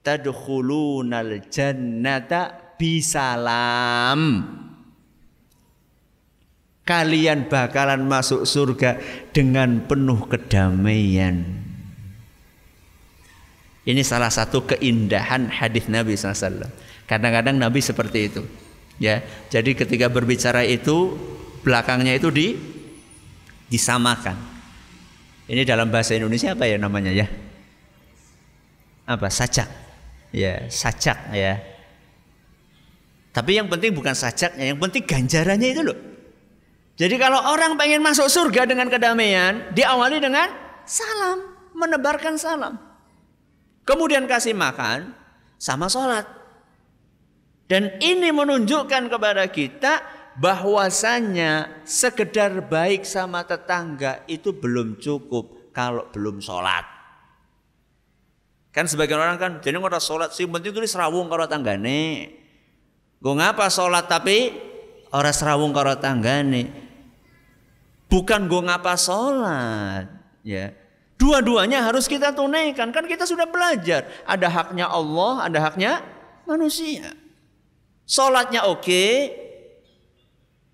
Tadkhulunal 0.04 1.48
jannata 1.48 2.76
bisalam. 2.76 4.22
Kalian 6.84 7.48
bakalan 7.48 8.04
masuk 8.04 8.44
surga 8.44 8.98
dengan 9.32 9.86
penuh 9.86 10.26
kedamaian. 10.26 11.46
Ini 13.86 14.02
salah 14.04 14.34
satu 14.34 14.66
keindahan 14.68 15.50
hadis 15.50 15.86
Nabi 15.88 16.18
SAW. 16.18 16.68
Kadang-kadang 17.06 17.58
Nabi 17.58 17.80
seperti 17.80 18.20
itu. 18.30 18.44
Ya, 19.00 19.24
jadi 19.48 19.72
ketika 19.74 20.12
berbicara 20.12 20.68
itu 20.68 21.16
belakangnya 21.64 22.20
itu 22.20 22.28
di 22.30 22.60
disamakan. 23.72 24.36
Ini 25.50 25.66
dalam 25.66 25.90
bahasa 25.90 26.14
Indonesia 26.14 26.54
apa 26.54 26.68
ya 26.68 26.78
namanya 26.78 27.10
ya? 27.10 27.26
Apa? 29.10 29.32
Sajak. 29.32 29.66
Ya, 30.30 30.70
sajak 30.70 31.34
ya. 31.34 31.58
Tapi 33.34 33.58
yang 33.58 33.72
penting 33.72 33.96
bukan 33.96 34.14
sajaknya, 34.14 34.74
yang 34.74 34.78
penting 34.78 35.06
ganjarannya 35.06 35.70
itu 35.74 35.82
loh. 35.82 35.98
Jadi 37.00 37.16
kalau 37.16 37.40
orang 37.56 37.80
pengen 37.80 38.04
masuk 38.04 38.28
surga 38.28 38.68
dengan 38.68 38.92
kedamaian, 38.92 39.72
diawali 39.72 40.20
dengan 40.20 40.52
salam, 40.84 41.40
menebarkan 41.72 42.36
salam. 42.36 42.76
Kemudian 43.88 44.28
kasih 44.28 44.54
makan 44.54 45.16
sama 45.56 45.88
sholat. 45.88 46.39
Dan 47.70 48.02
ini 48.02 48.34
menunjukkan 48.34 49.14
kepada 49.14 49.46
kita 49.46 50.02
bahwasannya 50.42 51.86
sekedar 51.86 52.66
baik 52.66 53.06
sama 53.06 53.46
tetangga 53.46 54.26
itu 54.26 54.50
belum 54.50 54.98
cukup 54.98 55.70
kalau 55.70 56.10
belum 56.10 56.42
sholat. 56.42 56.82
Kan 58.74 58.90
sebagian 58.90 59.22
orang 59.22 59.38
kan 59.38 59.52
jadi 59.62 59.78
orang 59.78 60.02
sholat 60.02 60.34
sih 60.34 60.50
penting 60.50 60.74
itu 60.74 60.82
serawung 60.90 61.30
karo 61.30 61.46
tanggane. 61.46 62.34
Gue 63.22 63.34
ngapa 63.38 63.70
sholat 63.70 64.10
tapi 64.10 64.50
orang 65.14 65.36
serawung 65.36 65.70
karo 65.70 65.94
tanggane. 65.94 66.90
bukan 68.10 68.50
gue 68.50 68.62
ngapa 68.66 68.98
sholat. 68.98 70.10
Ya, 70.42 70.74
dua-duanya 71.22 71.86
harus 71.86 72.10
kita 72.10 72.34
tunaikan. 72.34 72.90
Kan 72.90 73.06
kita 73.06 73.30
sudah 73.30 73.46
belajar. 73.46 74.10
Ada 74.26 74.50
haknya 74.50 74.90
Allah, 74.90 75.46
ada 75.46 75.60
haknya 75.70 76.02
manusia. 76.50 77.14
Sholatnya 78.10 78.66
oke, 78.66 79.06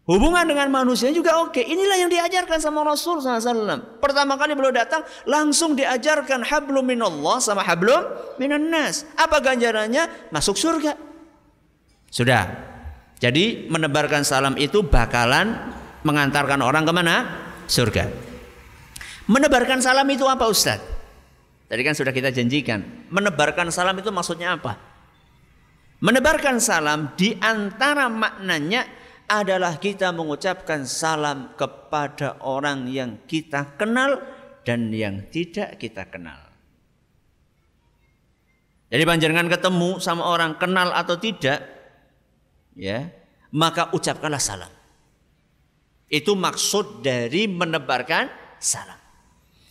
Hubungan 0.06 0.46
dengan 0.46 0.70
manusia 0.70 1.10
juga 1.10 1.42
oke. 1.42 1.58
Inilah 1.58 1.98
yang 1.98 2.14
diajarkan 2.14 2.62
sama 2.62 2.86
Rasul 2.86 3.26
SAW. 3.26 3.98
Pertama 3.98 4.38
kali 4.38 4.54
beliau 4.54 4.70
datang 4.70 5.02
langsung 5.26 5.74
diajarkan 5.74 6.46
hablum 6.46 6.86
minallah 6.86 7.42
sama 7.42 7.66
hablum 7.66 8.06
minan 8.38 8.70
nas. 8.70 9.02
Apa 9.18 9.42
ganjarannya? 9.42 10.30
Masuk 10.30 10.62
surga. 10.62 10.94
Sudah. 12.14 12.54
Jadi 13.18 13.66
menebarkan 13.66 14.22
salam 14.22 14.54
itu 14.62 14.86
bakalan 14.86 15.74
mengantarkan 16.06 16.62
orang 16.62 16.86
ke 16.86 16.94
mana? 16.94 17.16
Surga. 17.66 18.06
Menebarkan 19.26 19.82
salam 19.82 20.06
itu 20.14 20.30
apa 20.30 20.46
Ustaz? 20.46 20.86
Tadi 21.66 21.82
kan 21.82 21.98
sudah 21.98 22.14
kita 22.14 22.30
janjikan. 22.30 23.10
Menebarkan 23.10 23.74
salam 23.74 23.98
itu 23.98 24.14
maksudnya 24.14 24.54
apa? 24.54 24.78
Menebarkan 26.04 26.60
salam 26.60 27.16
di 27.16 27.40
antara 27.40 28.12
maknanya 28.12 28.84
adalah 29.26 29.80
kita 29.80 30.12
mengucapkan 30.12 30.84
salam 30.84 31.56
kepada 31.56 32.38
orang 32.44 32.86
yang 32.92 33.24
kita 33.26 33.80
kenal 33.80 34.20
dan 34.68 34.92
yang 34.92 35.24
tidak 35.32 35.80
kita 35.80 36.04
kenal. 36.12 36.38
Jadi 38.92 39.04
panjenengan 39.08 39.50
ketemu 39.50 39.98
sama 39.98 40.30
orang 40.30 40.62
kenal 40.62 40.94
atau 40.94 41.18
tidak, 41.18 41.64
ya, 42.78 43.10
maka 43.50 43.90
ucapkanlah 43.96 44.40
salam. 44.40 44.70
Itu 46.06 46.38
maksud 46.38 47.02
dari 47.02 47.50
menebarkan 47.50 48.30
salam. 48.62 49.00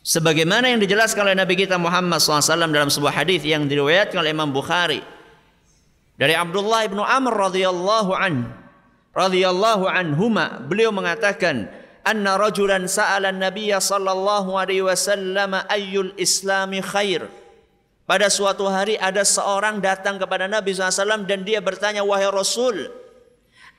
Sebagaimana 0.04 0.68
yang 0.68 0.82
dijelaskan 0.82 1.30
oleh 1.30 1.36
Nabi 1.38 1.54
kita 1.56 1.78
Muhammad 1.80 2.20
SAW 2.20 2.68
dalam 2.68 2.90
sebuah 2.92 3.24
hadis 3.24 3.40
yang 3.46 3.64
diriwayatkan 3.70 4.18
oleh 4.20 4.34
Imam 4.34 4.52
Bukhari 4.52 5.13
dari 6.14 6.34
Abdullah 6.34 6.86
ibnu 6.86 7.02
Amr 7.02 7.50
radhiyallahu 7.50 8.12
anhu 8.14 8.50
radhiyallahu 9.14 9.86
anhuma 9.86 10.58
beliau 10.66 10.90
mengatakan 10.90 11.70
anna 12.02 12.34
rajulan 12.36 12.90
sa'ala 12.90 13.30
Nabi 13.30 13.70
sallallahu 13.70 14.58
alaihi 14.58 14.84
wasallam 14.84 15.62
ayyul 15.70 16.12
islami 16.18 16.82
khair. 16.82 17.30
Pada 18.04 18.28
suatu 18.28 18.68
hari 18.68 19.00
ada 19.00 19.24
seorang 19.24 19.80
datang 19.80 20.20
kepada 20.20 20.44
Nabi 20.44 20.76
SAW 20.76 21.24
dan 21.24 21.40
dia 21.40 21.64
bertanya 21.64 22.04
wahai 22.04 22.28
Rasul 22.28 22.92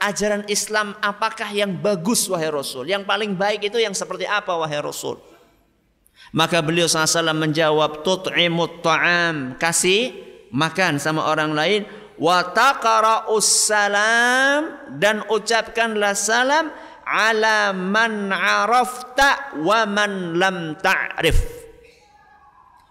ajaran 0.01 0.49
Islam 0.49 0.97
apakah 0.97 1.53
yang 1.53 1.77
bagus 1.77 2.25
wahai 2.25 2.49
Rasul? 2.49 2.89
Yang 2.89 3.05
paling 3.05 3.37
baik 3.37 3.69
itu 3.69 3.77
yang 3.77 3.93
seperti 3.93 4.25
apa 4.25 4.57
wahai 4.57 4.81
Rasul? 4.81 5.21
Maka 6.33 6.59
beliau 6.65 6.89
SAW 6.89 7.37
menjawab 7.37 8.01
tut'imut 8.01 8.81
ta'am 8.81 9.61
kasih 9.61 10.17
makan 10.49 10.97
sama 10.97 11.29
orang 11.29 11.53
lain 11.53 11.85
wa 12.19 12.43
taqra'us 12.51 13.71
salam 13.71 14.91
dan 14.99 15.23
ucapkanlah 15.27 16.15
salam 16.15 16.71
ala 17.05 17.71
man 17.75 18.33
arafta 18.33 19.55
wa 19.61 19.85
man 19.85 20.39
lam 20.39 20.73
ta'rif. 20.79 21.37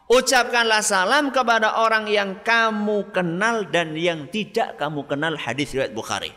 Ucapkanlah 0.05 0.85
salam 0.85 1.33
kepada 1.33 1.81
orang 1.81 2.05
yang 2.07 2.45
kamu 2.45 3.09
kenal 3.11 3.65
dan 3.73 3.97
yang 3.97 4.29
tidak 4.29 4.77
kamu 4.77 5.09
kenal 5.09 5.35
hadis 5.35 5.73
riwayat 5.73 5.97
Bukhari. 5.97 6.31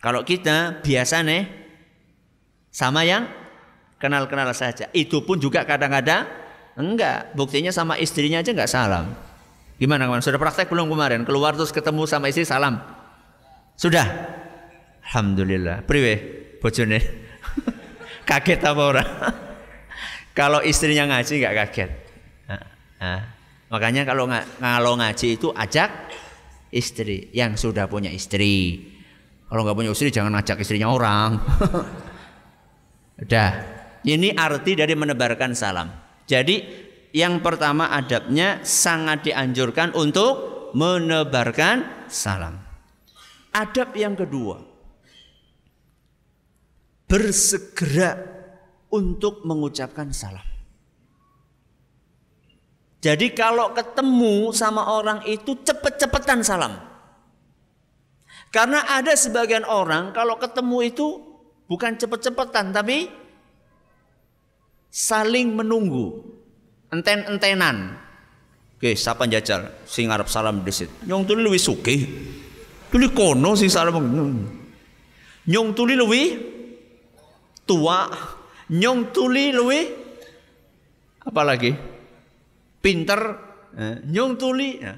Kalau 0.00 0.24
kita 0.24 0.80
biasa 0.80 1.20
nih 1.26 1.44
sama 2.72 3.04
yang 3.04 3.28
kenal-kenal 3.98 4.48
saja. 4.54 4.88
Itu 4.94 5.26
pun 5.26 5.36
juga 5.42 5.66
kadang-kadang 5.66 6.24
enggak. 6.78 7.34
Buktinya 7.34 7.74
sama 7.74 7.98
istrinya 7.98 8.40
aja 8.40 8.54
enggak 8.54 8.70
salam. 8.70 9.27
Gimana 9.78 10.10
kemarin? 10.10 10.26
Sudah 10.26 10.42
praktek 10.42 10.66
belum 10.68 10.90
kemarin? 10.90 11.22
Keluar 11.22 11.54
terus 11.54 11.70
ketemu 11.70 12.02
sama 12.10 12.26
istri 12.26 12.42
salam. 12.42 12.82
Sudah. 13.78 14.06
Alhamdulillah. 15.06 15.86
Priwe 15.86 16.14
bojone. 16.58 16.98
kaget 18.28 18.60
apa 18.66 18.82
orang? 18.82 19.10
kalau 20.38 20.58
istrinya 20.66 21.06
ngaji 21.06 21.32
nggak 21.38 21.54
kaget. 21.54 21.90
Nah, 22.50 22.64
nah. 22.98 23.20
Makanya 23.70 24.02
kalau 24.02 24.26
ng 24.26 24.58
kalau 24.58 24.98
ngaji 24.98 25.38
itu 25.38 25.48
ajak 25.54 26.10
istri 26.74 27.30
yang 27.30 27.54
sudah 27.54 27.86
punya 27.86 28.10
istri. 28.10 28.82
Kalau 29.46 29.62
nggak 29.62 29.78
punya 29.78 29.90
istri 29.94 30.10
jangan 30.10 30.34
ajak 30.42 30.58
istrinya 30.58 30.90
orang. 30.90 31.38
Udah. 33.22 33.50
Ini 34.02 34.34
arti 34.34 34.74
dari 34.74 34.94
menebarkan 34.98 35.54
salam. 35.54 35.90
Jadi 36.26 36.87
yang 37.12 37.40
pertama 37.40 37.88
adabnya 37.88 38.60
sangat 38.64 39.24
dianjurkan 39.28 39.96
untuk 39.96 40.70
menebarkan 40.76 42.08
salam. 42.10 42.60
Adab 43.52 43.96
yang 43.96 44.12
kedua, 44.12 44.60
bersegera 47.08 48.20
untuk 48.92 49.42
mengucapkan 49.48 50.12
salam. 50.12 50.44
Jadi 52.98 53.30
kalau 53.32 53.72
ketemu 53.72 54.50
sama 54.50 54.90
orang 54.90 55.22
itu 55.24 55.54
cepet-cepetan 55.62 56.42
salam. 56.42 56.76
Karena 58.50 58.84
ada 58.84 59.12
sebagian 59.14 59.62
orang 59.64 60.10
kalau 60.16 60.40
ketemu 60.40 60.78
itu 60.88 61.06
bukan 61.68 62.00
cepet-cepetan 62.00 62.72
tapi 62.72 63.12
saling 64.88 65.52
menunggu 65.52 66.37
enten-entenan. 66.92 67.96
Oke, 68.78 68.94
siapa 68.94 69.26
jajal 69.26 69.84
sing 69.84 70.06
arep 70.06 70.30
salam 70.30 70.62
disit. 70.62 70.88
Nyong 71.02 71.26
tuli 71.26 71.42
luwih 71.42 71.58
sugih. 71.58 72.00
Tuli 72.88 73.10
kono 73.10 73.58
sing 73.58 73.66
salam. 73.66 73.98
Nyong 75.48 75.68
tuli 75.74 75.94
luwih 75.98 76.26
tua. 77.66 78.06
Nyong 78.68 79.10
tuli 79.10 79.50
luwih 79.50 79.84
apa 81.26 81.42
lagi? 81.42 81.72
Pinter. 82.78 83.20
Eh, 83.74 83.96
nyong 84.06 84.38
tuli. 84.38 84.78
Ya. 84.78 84.94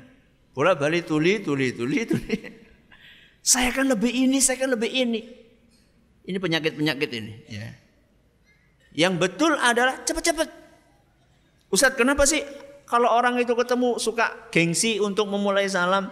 Bola 0.53 0.77
balik 0.77 1.09
tuli, 1.09 1.41
tuli, 1.41 1.73
tuli, 1.73 2.05
tuli. 2.05 2.37
Saya 3.41 3.73
kan 3.73 3.89
lebih 3.89 4.13
ini, 4.13 4.37
saya 4.45 4.61
kan 4.61 4.71
lebih 4.77 4.93
ini. 4.93 5.25
Ini 6.29 6.37
penyakit-penyakit 6.37 7.11
ini. 7.17 7.35
Ya. 7.49 7.73
Yang 8.93 9.15
betul 9.25 9.57
adalah 9.57 10.05
cepat-cepat. 10.05 10.60
Ustadz 11.71 11.95
kenapa 11.95 12.27
sih 12.27 12.43
kalau 12.91 13.07
orang 13.07 13.39
itu 13.39 13.55
ketemu 13.55 14.03
suka 14.03 14.51
gengsi 14.51 14.99
untuk 14.99 15.31
memulai 15.31 15.71
salam? 15.71 16.11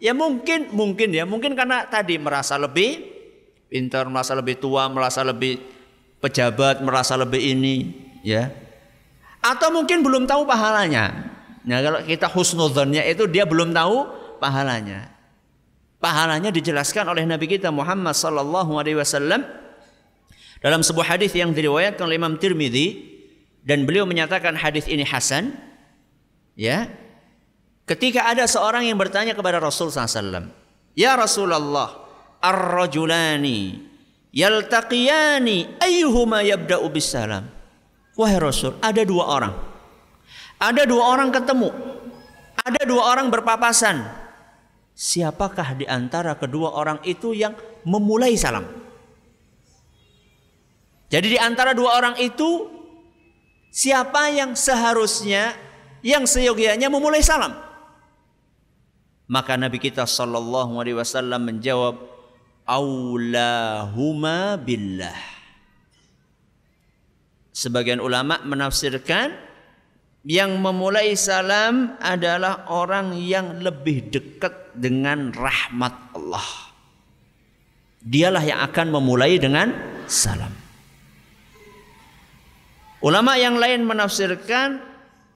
Ya 0.00 0.16
mungkin, 0.16 0.72
mungkin 0.72 1.12
ya, 1.12 1.28
mungkin 1.28 1.52
karena 1.52 1.84
tadi 1.84 2.16
merasa 2.16 2.56
lebih 2.56 3.04
pintar, 3.68 4.08
merasa 4.08 4.32
lebih 4.32 4.56
tua, 4.56 4.88
merasa 4.88 5.20
lebih 5.20 5.60
pejabat, 6.24 6.80
merasa 6.80 7.20
lebih 7.20 7.40
ini, 7.40 7.92
ya. 8.24 8.48
Atau 9.44 9.68
mungkin 9.68 10.00
belum 10.00 10.24
tahu 10.24 10.48
pahalanya. 10.48 11.36
Nah 11.68 11.78
kalau 11.84 12.00
kita 12.04 12.28
husnudzonnya 12.32 13.04
itu 13.04 13.28
dia 13.28 13.44
belum 13.44 13.76
tahu 13.76 14.08
pahalanya. 14.40 15.12
Pahalanya 16.00 16.48
dijelaskan 16.52 17.08
oleh 17.12 17.24
Nabi 17.28 17.48
kita 17.48 17.68
Muhammad 17.68 18.16
sallallahu 18.16 18.76
alaihi 18.76 18.96
wasallam 18.96 19.44
dalam 20.64 20.80
sebuah 20.80 21.16
hadis 21.16 21.32
yang 21.36 21.52
diriwayatkan 21.52 22.04
oleh 22.04 22.16
Imam 22.16 22.36
Tirmidzi 22.36 23.13
dan 23.64 23.88
beliau 23.88 24.04
menyatakan 24.04 24.54
hadis 24.54 24.84
ini 24.86 25.02
hasan 25.02 25.56
ya. 26.54 26.86
Ketika 27.84 28.24
ada 28.24 28.48
seorang 28.48 28.88
yang 28.88 28.96
bertanya 28.96 29.36
kepada 29.36 29.60
Rasul 29.60 29.92
SAW 29.92 30.48
ya 30.96 31.12
Rasulullah 31.20 31.92
ar-rajulani 32.40 33.76
yaltaqiyani 34.32 35.80
ayyuhuma 35.84 36.40
yabda'u 36.40 36.88
bisalam 36.88 37.44
wahai 38.16 38.40
Rasul 38.40 38.76
ada 38.80 39.04
dua 39.04 39.24
orang. 39.28 39.54
Ada 40.60 40.88
dua 40.88 41.12
orang 41.12 41.28
ketemu. 41.28 41.68
Ada 42.64 42.82
dua 42.88 43.02
orang 43.12 43.28
berpapasan. 43.28 44.00
Siapakah 44.94 45.76
di 45.76 45.84
antara 45.84 46.38
kedua 46.38 46.72
orang 46.72 47.02
itu 47.04 47.34
yang 47.34 47.52
memulai 47.84 48.32
salam? 48.38 48.64
Jadi 51.10 51.36
di 51.36 51.38
antara 51.38 51.76
dua 51.76 51.98
orang 52.00 52.16
itu 52.16 52.73
siapa 53.74 54.30
yang 54.30 54.54
seharusnya 54.54 55.58
yang 56.06 56.30
seyogianya 56.30 56.86
memulai 56.86 57.26
salam. 57.26 57.58
Maka 59.26 59.58
Nabi 59.58 59.82
kita 59.82 60.06
sallallahu 60.06 60.78
alaihi 60.78 60.94
wasallam 60.94 61.42
menjawab 61.42 61.98
aulahuma 62.62 64.54
billah. 64.62 65.18
Sebagian 67.50 67.98
ulama 67.98 68.38
menafsirkan 68.46 69.34
yang 70.22 70.60
memulai 70.60 71.16
salam 71.18 71.98
adalah 71.98 72.68
orang 72.70 73.16
yang 73.18 73.58
lebih 73.64 74.12
dekat 74.12 74.76
dengan 74.76 75.32
rahmat 75.32 75.94
Allah. 76.14 76.48
Dialah 78.04 78.44
yang 78.44 78.60
akan 78.60 78.86
memulai 78.92 79.40
dengan 79.40 79.72
salam. 80.04 80.63
Ulama 83.04 83.36
yang 83.36 83.60
lain 83.60 83.84
menafsirkan 83.84 84.80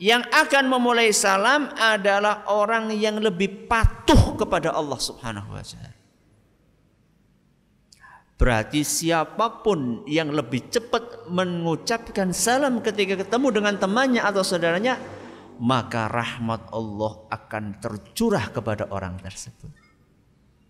yang 0.00 0.24
akan 0.32 0.72
memulai 0.72 1.12
salam 1.12 1.68
adalah 1.76 2.48
orang 2.48 2.88
yang 2.96 3.20
lebih 3.20 3.68
patuh 3.68 4.40
kepada 4.40 4.72
Allah 4.72 4.96
Subhanahu 4.96 5.52
wa 5.52 5.60
taala. 5.60 5.92
Berarti 8.38 8.86
siapa 8.86 9.60
pun 9.60 10.06
yang 10.08 10.32
lebih 10.32 10.70
cepat 10.72 11.28
mengucapkan 11.28 12.30
salam 12.32 12.80
ketika 12.80 13.20
ketemu 13.20 13.60
dengan 13.60 13.74
temannya 13.76 14.22
atau 14.22 14.46
saudaranya, 14.46 14.94
maka 15.60 16.06
rahmat 16.06 16.70
Allah 16.70 17.12
akan 17.28 17.82
tercurah 17.82 18.48
kepada 18.54 18.88
orang 18.94 19.18
tersebut. 19.20 19.74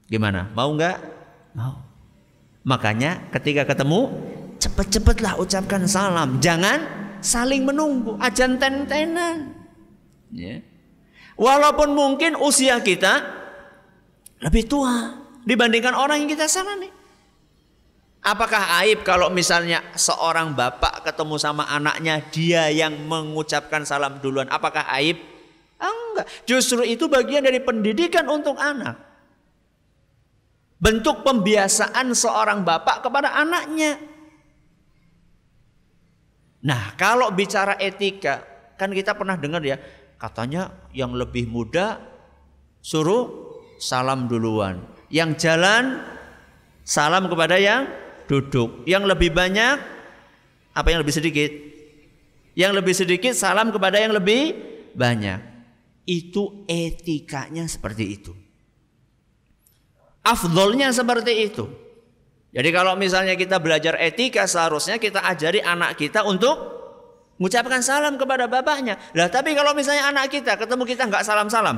Gimana? 0.09 0.49
Mau 0.57 0.73
nggak? 0.73 0.97
Mau. 1.55 1.77
Makanya 2.65 3.29
ketika 3.37 3.69
ketemu, 3.69 4.17
cepat-cepatlah 4.59 5.39
ucapkan 5.39 5.87
salam. 5.87 6.43
Jangan 6.43 6.83
saling 7.23 7.67
menunggu. 7.67 8.19
Ajan 8.19 8.59
ten-tenan. 8.59 9.55
Ya. 10.35 10.61
Walaupun 11.39 11.95
mungkin 11.95 12.35
usia 12.35 12.83
kita 12.83 13.23
lebih 14.43 14.67
tua 14.67 15.23
dibandingkan 15.47 15.95
orang 15.95 16.27
yang 16.27 16.31
kita 16.35 16.51
salami. 16.51 16.91
Apakah 18.19 18.83
aib 18.83 19.07
kalau 19.07 19.31
misalnya 19.31 19.81
seorang 19.95 20.53
bapak 20.53 21.07
ketemu 21.07 21.39
sama 21.39 21.71
anaknya 21.71 22.19
dia 22.35 22.67
yang 22.69 22.93
mengucapkan 23.07 23.87
salam 23.87 24.19
duluan? 24.19 24.51
Apakah 24.51 24.91
aib? 24.99 25.23
Enggak. 25.79 26.27
Justru 26.43 26.83
itu 26.83 27.07
bagian 27.07 27.47
dari 27.47 27.63
pendidikan 27.63 28.27
untuk 28.27 28.59
anak. 28.59 28.99
Bentuk 30.83 31.23
pembiasaan 31.23 32.11
seorang 32.11 32.67
bapak 32.67 33.07
kepada 33.07 33.39
anaknya. 33.39 33.99
Nah, 36.59 36.99
kalau 36.99 37.31
bicara 37.31 37.79
etika, 37.79 38.43
kan 38.75 38.91
kita 38.91 39.15
pernah 39.15 39.39
dengar 39.39 39.63
ya, 39.63 39.79
katanya 40.19 40.91
yang 40.91 41.15
lebih 41.15 41.47
muda 41.47 42.03
suruh 42.83 43.55
salam 43.79 44.27
duluan. 44.27 44.83
Yang 45.09 45.49
jalan 45.49 46.03
salam 46.83 47.31
kepada 47.31 47.57
yang 47.57 47.87
duduk. 48.27 48.83
Yang 48.85 49.05
lebih 49.15 49.31
banyak 49.31 49.77
apa 50.75 50.89
yang 50.91 51.01
lebih 51.03 51.15
sedikit? 51.15 51.51
Yang 52.59 52.73
lebih 52.83 52.95
sedikit 52.95 53.33
salam 53.39 53.71
kepada 53.71 54.03
yang 54.03 54.13
lebih 54.15 54.55
banyak. 54.99 55.39
Itu 56.05 56.67
etikanya 56.67 57.71
seperti 57.71 58.05
itu. 58.19 58.33
Afdolnya 60.27 60.91
seperti 60.91 61.33
itu. 61.47 61.88
Jadi 62.49 62.69
kalau 62.73 62.97
misalnya 62.97 63.37
kita 63.37 63.61
belajar 63.61 64.01
etika 64.01 64.49
seharusnya 64.49 64.97
kita 64.97 65.21
ajari 65.21 65.61
anak 65.61 66.01
kita 66.01 66.25
untuk 66.25 66.57
mengucapkan 67.37 67.85
salam 67.85 68.17
kepada 68.17 68.49
bapaknya. 68.49 68.97
Lah 69.13 69.29
tapi 69.29 69.53
kalau 69.53 69.77
misalnya 69.77 70.09
anak 70.09 70.33
kita 70.33 70.57
ketemu 70.57 70.83
kita 70.89 71.03
nggak 71.07 71.25
salam-salam. 71.29 71.77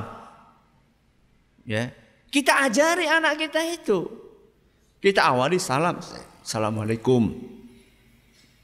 Ya. 1.66 1.90
Kita 2.30 2.70
ajari 2.70 3.10
anak 3.10 3.34
kita 3.42 3.60
itu. 3.66 4.06
Kita 5.02 5.34
awali 5.34 5.58
salam. 5.58 5.98
Assalamualaikum. 6.46 7.34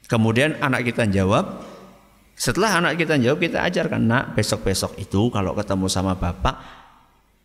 Kemudian 0.07 0.55
anak 0.63 0.87
kita 0.87 1.03
jawab. 1.11 1.67
Setelah 2.37 2.79
anak 2.79 3.01
kita 3.01 3.19
jawab 3.19 3.43
kita 3.43 3.65
ajarkan 3.67 4.07
nak 4.07 4.23
besok-besok 4.37 4.95
itu 5.01 5.27
kalau 5.33 5.57
ketemu 5.57 5.89
sama 5.89 6.13
bapak 6.15 6.55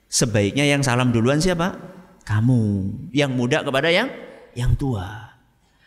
sebaiknya 0.07 0.69
yang 0.69 0.85
salam 0.85 1.11
duluan 1.11 1.41
siapa? 1.41 1.75
Kamu. 2.23 2.63
Yang 3.11 3.33
muda 3.33 3.65
kepada 3.65 3.89
yang 3.91 4.13
yang 4.57 4.77
tua. 4.77 5.33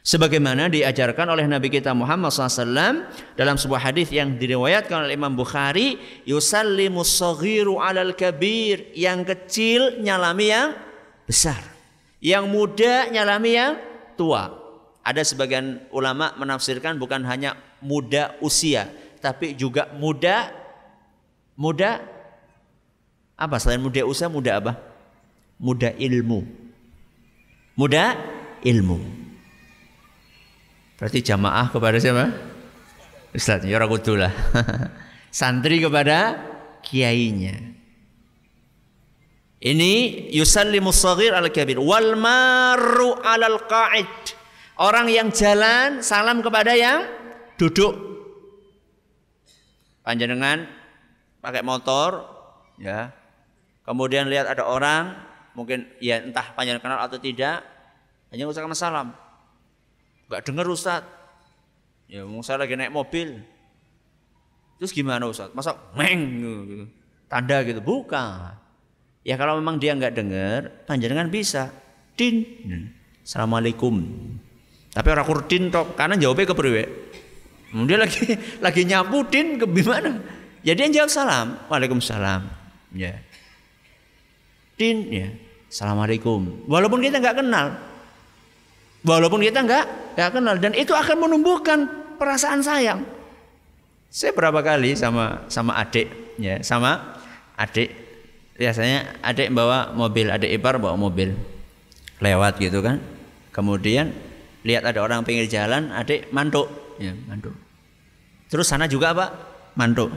Sebagaimana 0.05 0.70
diajarkan 0.70 1.34
oleh 1.34 1.49
Nabi 1.49 1.74
kita 1.74 1.89
Muhammad 1.97 2.30
SAW 2.30 3.09
dalam 3.34 3.57
sebuah 3.57 3.89
hadis 3.89 4.13
yang 4.13 4.38
diriwayatkan 4.38 5.09
oleh 5.09 5.18
Imam 5.18 5.34
Bukhari, 5.34 5.97
yusallimu 6.30 7.01
saghiru 7.01 7.82
alal 7.82 8.13
kabir, 8.13 8.93
yang 8.93 9.26
kecil 9.26 9.97
nyalami 9.97 10.53
yang 10.53 10.78
besar, 11.26 11.57
yang 12.22 12.45
muda 12.45 13.09
nyalami 13.09 13.57
yang 13.57 13.82
tua. 14.13 14.53
Ada 15.01 15.26
sebagian 15.26 15.89
ulama 15.89 16.38
menafsirkan 16.38 17.01
bukan 17.01 17.26
hanya 17.26 17.57
muda 17.82 18.38
usia, 18.45 18.86
tapi 19.26 19.57
juga 19.57 19.89
muda 19.97 20.53
muda 21.57 22.05
apa 23.34 23.57
selain 23.57 23.82
muda 23.82 24.05
usia 24.05 24.30
muda 24.30 24.61
apa? 24.61 24.78
Muda 25.57 25.97
ilmu. 25.97 26.45
Muda 27.74 28.34
ilmu. 28.66 28.97
Berarti 30.97 31.22
jamaah 31.22 31.70
kepada 31.70 32.01
siapa? 32.01 32.34
Ustaz, 33.36 33.61
ya 33.68 33.78
lah. 33.78 34.34
Santri 35.39 35.84
kepada 35.84 36.39
kiainya. 36.80 37.76
Ini 39.59 39.93
yusallimu 40.32 40.93
saghir 40.95 41.36
al 41.36 41.51
kabir 41.51 41.82
wal 41.82 42.16
maru 42.16 43.18
alal 43.20 43.66
qa'id. 43.68 44.38
Orang 44.80 45.11
yang 45.11 45.32
jalan 45.32 45.99
salam 45.99 46.39
kepada 46.39 46.76
yang 46.76 47.03
duduk. 47.59 47.95
Panjenengan 50.05 50.70
pakai 51.43 51.63
motor 51.66 52.24
ya. 52.80 53.11
Kemudian 53.84 54.32
lihat 54.32 54.47
ada 54.47 54.63
orang 54.63 55.18
mungkin 55.57 55.89
ya 55.99 56.24
entah 56.24 56.55
panjenengan 56.55 56.84
kenal 56.84 56.99
atau 57.03 57.20
tidak 57.20 57.74
hanya 58.36 58.51
ucapkan 58.51 58.75
salam. 58.75 59.15
Enggak 60.27 60.43
dengar 60.43 60.67
Ustaz. 60.67 61.07
Ya 62.11 62.27
mau 62.27 62.43
saya 62.43 62.67
lagi 62.67 62.75
naik 62.75 62.91
mobil. 62.91 63.39
Terus 64.75 64.91
gimana 64.91 65.23
Ustaz? 65.31 65.55
Masa 65.55 65.71
meng 65.95 66.21
gitu. 66.67 66.86
Tanda 67.31 67.63
gitu. 67.63 67.79
Bukan. 67.79 68.59
Ya 69.23 69.39
kalau 69.39 69.57
memang 69.57 69.79
dia 69.79 69.95
nggak 69.95 70.13
dengar, 70.13 70.59
panjenengan 70.83 71.31
bisa 71.31 71.71
din. 72.19 72.43
Assalamualaikum. 73.23 74.03
Tapi 74.93 75.07
orang 75.09 75.27
kurdin 75.27 75.73
tok, 75.73 75.97
karena 75.97 76.13
jawabnya 76.19 76.51
ke 76.51 76.55
priwe. 76.55 76.83
Dia 77.88 77.97
lagi 77.97 78.23
lagi 78.65 78.81
nyapu 78.83 79.25
din 79.31 79.57
ke 79.57 79.65
gimana? 79.65 80.11
Jadi 80.61 80.79
ya, 80.81 80.83
yang 80.86 80.93
jawab 80.93 81.09
salam, 81.09 81.47
Waalaikumsalam. 81.71 82.41
Ya. 82.93 83.17
Din 84.75 85.07
ya. 85.09 85.27
Assalamualaikum. 85.71 86.67
Walaupun 86.69 86.99
kita 86.99 87.19
nggak 87.19 87.41
kenal. 87.41 87.94
Walaupun 89.05 89.45
kita 89.45 89.61
nggak 89.61 89.85
nggak 90.17 90.29
kenal 90.33 90.57
dan 90.57 90.73
itu 90.73 90.91
akan 90.97 91.29
menumbuhkan 91.29 91.85
perasaan 92.17 92.65
sayang. 92.65 93.05
Saya 94.09 94.33
berapa 94.33 94.65
kali 94.65 94.97
sama 94.97 95.45
sama 95.45 95.77
adik 95.77 96.09
ya, 96.41 96.57
sama 96.65 97.21
adik 97.53 97.93
biasanya 98.57 99.21
adik 99.21 99.53
bawa 99.53 99.93
mobil, 99.93 100.33
adik 100.33 100.49
ipar 100.57 100.81
bawa 100.81 100.97
mobil 100.97 101.37
lewat 102.17 102.57
gitu 102.57 102.81
kan. 102.81 102.97
Kemudian 103.53 104.09
lihat 104.65 104.89
ada 104.89 105.05
orang 105.05 105.21
pinggir 105.21 105.45
jalan, 105.45 105.93
adik 105.93 106.33
mantuk, 106.33 106.65
ya 106.97 107.13
mantuk. 107.29 107.53
Terus 108.49 108.65
sana 108.65 108.89
juga 108.89 109.13
pak 109.13 109.29
mantuk. 109.77 110.09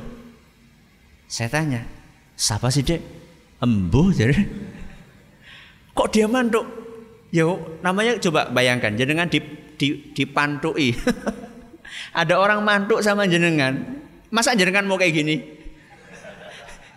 Saya 1.28 1.52
tanya, 1.52 1.84
siapa 2.38 2.72
sih 2.72 2.80
dek? 2.80 3.04
Embuh 3.60 4.14
jadi. 4.16 4.32
Kok 5.98 6.08
dia 6.08 6.24
mantuk? 6.24 6.77
Yo, 7.28 7.78
namanya 7.84 8.16
coba 8.22 8.48
bayangkan, 8.48 8.96
jenengan 8.96 9.28
di, 9.28 9.40
di, 9.76 10.14
dipantui. 10.16 10.96
ada 12.20 12.34
orang 12.40 12.64
mantuk 12.64 13.04
sama 13.04 13.28
jenengan. 13.28 13.76
Masa 14.32 14.56
jenengan 14.56 14.84
mau 14.88 14.96
kayak 14.96 15.12
gini? 15.12 15.36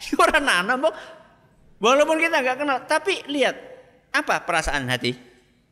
Orang 0.19 0.43
nana 0.43 0.75
mau 0.75 0.91
Walaupun 1.81 2.21
kita 2.21 2.45
nggak 2.45 2.57
kenal, 2.61 2.77
tapi 2.85 3.25
lihat 3.25 3.57
apa 4.13 4.45
perasaan 4.45 4.85
hati. 4.85 5.17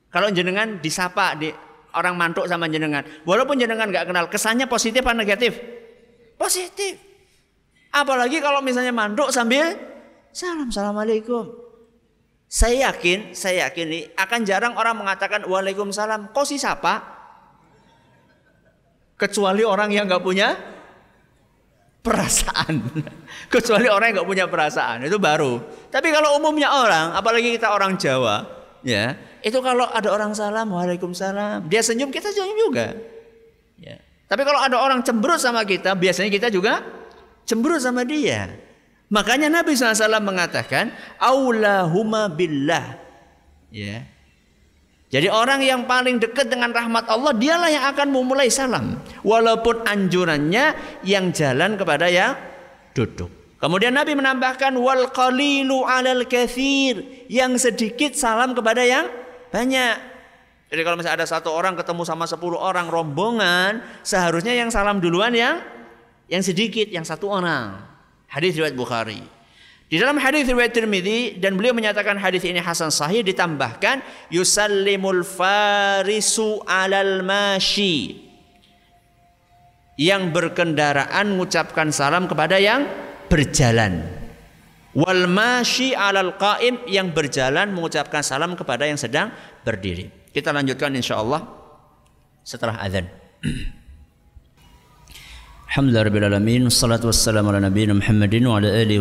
Kalau 0.10 0.34
jenengan 0.34 0.82
disapa 0.82 1.38
di 1.38 1.54
orang 1.94 2.18
mantuk 2.18 2.50
sama 2.50 2.66
jenengan, 2.66 3.06
walaupun 3.30 3.62
jenengan 3.62 3.86
nggak 3.86 4.10
kenal, 4.10 4.26
kesannya 4.26 4.66
positif 4.66 5.06
atau 5.06 5.14
negatif? 5.14 5.54
Positif. 6.34 6.98
Apalagi 7.94 8.42
kalau 8.42 8.66
misalnya 8.66 8.90
mantuk 8.90 9.30
sambil 9.30 9.78
salam 10.34 10.74
assalamualaikum. 10.74 11.69
Saya 12.50 12.90
yakin, 12.90 13.38
saya 13.38 13.70
yakin 13.70 13.86
nih 13.86 14.04
akan 14.18 14.40
jarang 14.42 14.74
orang 14.74 14.98
mengatakan 14.98 15.46
waalaikumsalam. 15.46 16.34
Kok 16.34 16.46
sih 16.50 16.58
sapa? 16.58 16.98
Kecuali 19.22 19.62
orang 19.62 19.94
yang 19.94 20.10
nggak 20.10 20.26
punya 20.26 20.58
perasaan. 22.02 22.82
Kecuali 23.54 23.86
orang 23.86 24.10
yang 24.10 24.16
nggak 24.26 24.30
punya 24.34 24.46
perasaan 24.50 25.06
itu 25.06 25.22
baru. 25.22 25.62
Tapi 25.94 26.10
kalau 26.10 26.42
umumnya 26.42 26.74
orang, 26.74 27.14
apalagi 27.14 27.54
kita 27.54 27.70
orang 27.70 28.02
Jawa, 28.02 28.50
ya 28.82 29.14
itu 29.46 29.62
kalau 29.62 29.86
ada 29.86 30.10
orang 30.10 30.34
salam, 30.34 30.74
waalaikumsalam, 30.74 31.70
dia 31.70 31.86
senyum 31.86 32.10
kita 32.10 32.34
senyum 32.34 32.58
juga. 32.66 32.98
Ya. 33.78 34.02
Tapi 34.26 34.42
kalau 34.42 34.58
ada 34.58 34.82
orang 34.82 35.06
cemberut 35.06 35.38
sama 35.38 35.64
kita, 35.70 35.94
biasanya 35.94 36.34
kita 36.34 36.50
juga 36.50 36.82
cemberut 37.46 37.78
sama 37.78 38.02
dia. 38.04 38.52
Makanya 39.10 39.50
Nabi 39.50 39.74
SAW 39.74 40.22
mengatakan, 40.22 40.94
Aulahuma 41.18 42.30
billah. 42.30 42.98
Ya. 43.74 44.06
Jadi 45.10 45.26
orang 45.26 45.66
yang 45.66 45.90
paling 45.90 46.22
dekat 46.22 46.54
dengan 46.54 46.70
rahmat 46.70 47.10
Allah 47.10 47.34
dialah 47.34 47.70
yang 47.74 47.90
akan 47.90 48.14
memulai 48.14 48.54
salam. 48.54 49.02
Walaupun 49.26 49.82
anjurannya 49.82 50.78
yang 51.02 51.34
jalan 51.34 51.74
kepada 51.74 52.06
yang 52.06 52.38
duduk. 52.94 53.34
Kemudian 53.58 53.92
Nabi 53.92 54.14
menambahkan 54.14 54.78
wal 54.78 55.10
qalilu 55.10 55.82
'alal 55.84 56.30
kathir, 56.30 57.26
yang 57.28 57.58
sedikit 57.58 58.14
salam 58.14 58.54
kepada 58.54 58.86
yang 58.86 59.10
banyak. 59.50 59.98
Jadi 60.70 60.82
kalau 60.86 60.96
misalnya 61.02 61.26
ada 61.26 61.28
satu 61.28 61.50
orang 61.50 61.74
ketemu 61.74 62.06
sama 62.06 62.30
sepuluh 62.30 62.62
orang 62.62 62.86
rombongan, 62.86 63.82
seharusnya 64.06 64.54
yang 64.54 64.70
salam 64.70 65.02
duluan 65.02 65.34
yang 65.34 65.66
yang 66.30 66.46
sedikit, 66.46 66.86
yang 66.94 67.02
satu 67.02 67.34
orang. 67.34 67.89
Hadis 68.30 68.54
riwayat 68.56 68.78
Bukhari. 68.78 69.22
Di 69.90 69.98
dalam 69.98 70.22
hadis 70.22 70.46
riwayat 70.46 70.70
Tirmidzi 70.70 71.42
dan 71.42 71.58
beliau 71.58 71.74
menyatakan 71.74 72.14
hadis 72.22 72.46
ini 72.46 72.62
hasan 72.62 72.94
sahih 72.94 73.26
ditambahkan 73.26 74.06
yusallimul 74.30 75.26
farisu 75.26 76.62
alal 76.70 77.26
mashi 77.26 78.22
yang 79.98 80.30
berkendaraan 80.30 81.34
mengucapkan 81.34 81.90
salam 81.90 82.30
kepada 82.30 82.62
yang 82.62 82.86
berjalan 83.34 84.06
wal 84.94 85.26
mashi 85.26 85.98
alal 85.98 86.38
qaim 86.38 86.86
yang 86.86 87.10
berjalan 87.10 87.74
mengucapkan 87.74 88.22
salam 88.22 88.54
kepada 88.54 88.86
yang 88.86 89.02
sedang 89.02 89.34
berdiri. 89.66 90.30
Kita 90.30 90.54
lanjutkan 90.54 90.94
insyaallah 90.94 91.42
setelah 92.46 92.78
azan. 92.78 93.10
Alhamdulillah 95.70 96.10
rabbil 96.10 96.26
alamin 96.26 96.66
Muhammadin 98.02 98.42
wa 98.50 98.58
ala 98.58 98.74
alihi. 98.74 98.98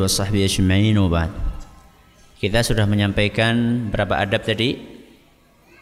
Kita 2.36 2.60
sudah 2.60 2.84
menyampaikan 2.84 3.88
berapa 3.88 4.20
adab 4.20 4.44
tadi? 4.44 4.76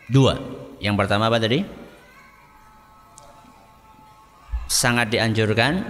Dua. 0.07 0.39
Yang 0.79 0.95
pertama 0.95 1.27
apa 1.27 1.43
tadi? 1.43 1.59
Sangat 4.71 5.11
dianjurkan 5.11 5.83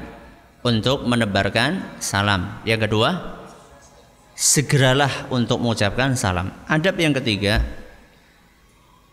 untuk 0.64 1.04
menebarkan 1.04 2.00
salam. 2.00 2.64
Yang 2.64 2.88
kedua, 2.88 3.36
segeralah 4.32 5.28
untuk 5.28 5.60
mengucapkan 5.60 6.16
salam. 6.16 6.48
Adab 6.72 6.96
yang 6.96 7.12
ketiga, 7.12 7.60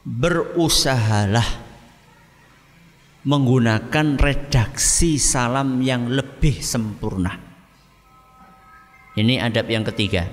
berusahalah 0.08 1.63
menggunakan 3.24 4.20
redaksi 4.20 5.16
salam 5.16 5.80
yang 5.80 6.12
lebih 6.12 6.60
sempurna. 6.60 7.32
Ini 9.16 9.40
adab 9.40 9.68
yang 9.72 9.88
ketiga. 9.88 10.28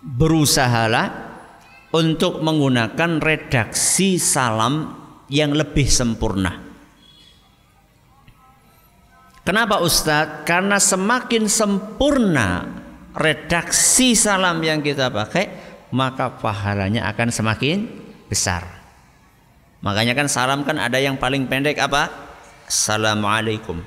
Berusahalah 0.00 1.06
untuk 1.94 2.40
menggunakan 2.40 3.20
redaksi 3.20 4.16
salam 4.16 5.04
yang 5.30 5.54
lebih 5.54 5.86
sempurna. 5.86 6.64
Kenapa 9.44 9.84
Ustadz? 9.84 10.48
Karena 10.48 10.80
semakin 10.80 11.44
sempurna 11.52 12.64
redaksi 13.12 14.16
salam 14.16 14.58
yang 14.64 14.80
kita 14.80 15.12
pakai, 15.12 15.52
maka 15.92 16.32
pahalanya 16.34 17.06
akan 17.12 17.28
semakin 17.28 17.86
besar. 18.26 18.73
Makanya 19.84 20.16
kan 20.16 20.32
salam 20.32 20.64
kan 20.64 20.80
ada 20.80 20.96
yang 20.96 21.20
paling 21.20 21.44
pendek 21.44 21.76
apa? 21.76 22.08
Assalamualaikum. 22.64 23.84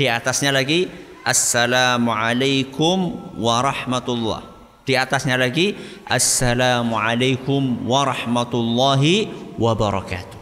Di 0.00 0.08
atasnya 0.08 0.56
lagi 0.56 0.88
Assalamualaikum 1.20 3.20
warahmatullah. 3.36 4.40
Di 4.88 4.96
atasnya 4.96 5.36
lagi 5.36 5.76
Assalamualaikum 6.08 7.84
warahmatullahi 7.84 9.28
wabarakatuh. 9.60 10.40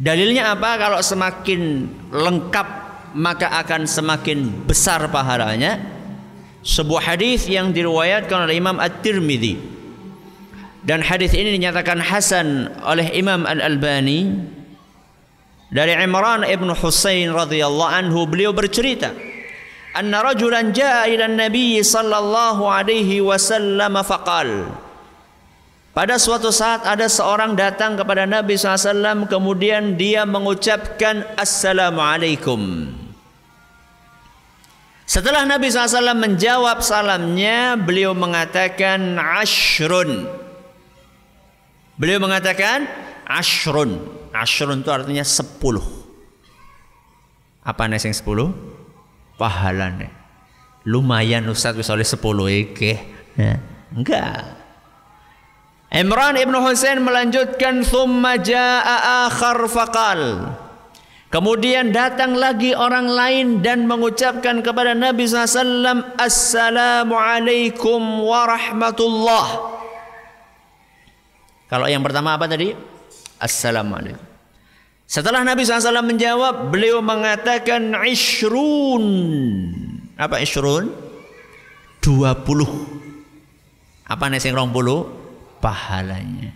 Dalilnya 0.00 0.56
apa? 0.56 0.80
Kalau 0.80 1.04
semakin 1.04 1.92
lengkap 2.08 2.68
maka 3.20 3.52
akan 3.60 3.84
semakin 3.84 4.64
besar 4.64 5.04
pahalanya. 5.12 5.76
Sebuah 6.64 7.12
hadis 7.12 7.44
yang 7.52 7.68
diriwayatkan 7.68 8.48
oleh 8.48 8.56
Imam 8.56 8.80
At-Tirmidzi 8.80 9.79
dan 10.80 11.04
hadis 11.04 11.36
ini 11.36 11.60
dinyatakan 11.60 12.00
hasan 12.00 12.72
oleh 12.80 13.12
Imam 13.12 13.44
Al-Albani 13.44 14.32
dari 15.68 15.92
Imran 15.92 16.40
ibn 16.48 16.72
Husain 16.72 17.28
radhiyallahu 17.36 17.92
anhu. 17.92 18.24
Beliau 18.24 18.56
bercerita 18.56 19.12
anna 19.92 20.24
rajulan 20.24 20.72
jaa 20.72 21.04
ila 21.04 21.28
nabi 21.28 21.84
sallallahu 21.84 22.64
alaihi 22.64 23.20
wasallam 23.20 24.00
faqal. 24.00 24.72
Pada 25.90 26.16
suatu 26.16 26.48
saat 26.48 26.86
ada 26.86 27.10
seorang 27.10 27.58
datang 27.58 27.98
kepada 27.98 28.22
Nabi 28.22 28.54
SAW 28.54 29.26
kemudian 29.26 29.98
dia 29.98 30.22
mengucapkan 30.22 31.26
Assalamualaikum. 31.34 32.94
Setelah 35.02 35.42
Nabi 35.42 35.66
SAW 35.66 36.14
menjawab 36.14 36.78
salamnya 36.86 37.74
beliau 37.74 38.14
mengatakan 38.14 39.18
ashrun 39.18 40.30
Beliau 42.00 42.16
mengatakan 42.16 42.88
ashrun. 43.28 44.00
Ashrun 44.32 44.80
itu 44.80 44.88
artinya 44.88 45.20
sepuluh. 45.20 45.84
Apa 47.60 47.84
nih 47.84 48.00
yang 48.00 48.16
sepuluh? 48.16 48.56
Pahalanya. 49.36 50.08
Lumayan 50.88 51.44
Ustaz 51.52 51.76
bisa 51.76 51.92
oleh 51.92 52.08
sepuluh 52.08 52.48
iki. 52.48 52.96
Ya. 53.36 53.60
Enggak. 53.92 54.48
Imran 55.92 56.40
ibn 56.40 56.56
Husain 56.56 57.04
melanjutkan 57.04 57.84
thumma 57.84 58.40
jaa 58.40 59.28
akhar 59.28 59.60
faqal. 59.68 60.56
Kemudian 61.28 61.92
datang 61.92 62.32
lagi 62.32 62.72
orang 62.72 63.12
lain 63.12 63.60
dan 63.60 63.84
mengucapkan 63.84 64.64
kepada 64.64 64.96
Nabi 64.96 65.28
SAW 65.28 66.16
Assalamualaikum 66.16 68.24
warahmatullahi 68.24 69.80
kalau 71.70 71.86
yang 71.86 72.02
pertama 72.02 72.34
apa 72.34 72.50
tadi? 72.50 72.74
Assalamualaikum. 73.38 74.26
Setelah 75.06 75.46
Nabi 75.46 75.66
SAW 75.66 76.02
menjawab, 76.02 76.70
beliau 76.70 76.98
mengatakan 76.98 77.94
ishrun. 78.06 79.06
Apa 80.18 80.42
ishrun? 80.42 80.90
20. 82.02 84.10
Apa 84.10 84.26
nih 84.26 84.50
rong 84.50 84.74
puluh? 84.74 85.06
Pahalanya. 85.62 86.50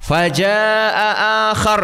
Faja'a 0.00 1.52
akhar 1.52 1.82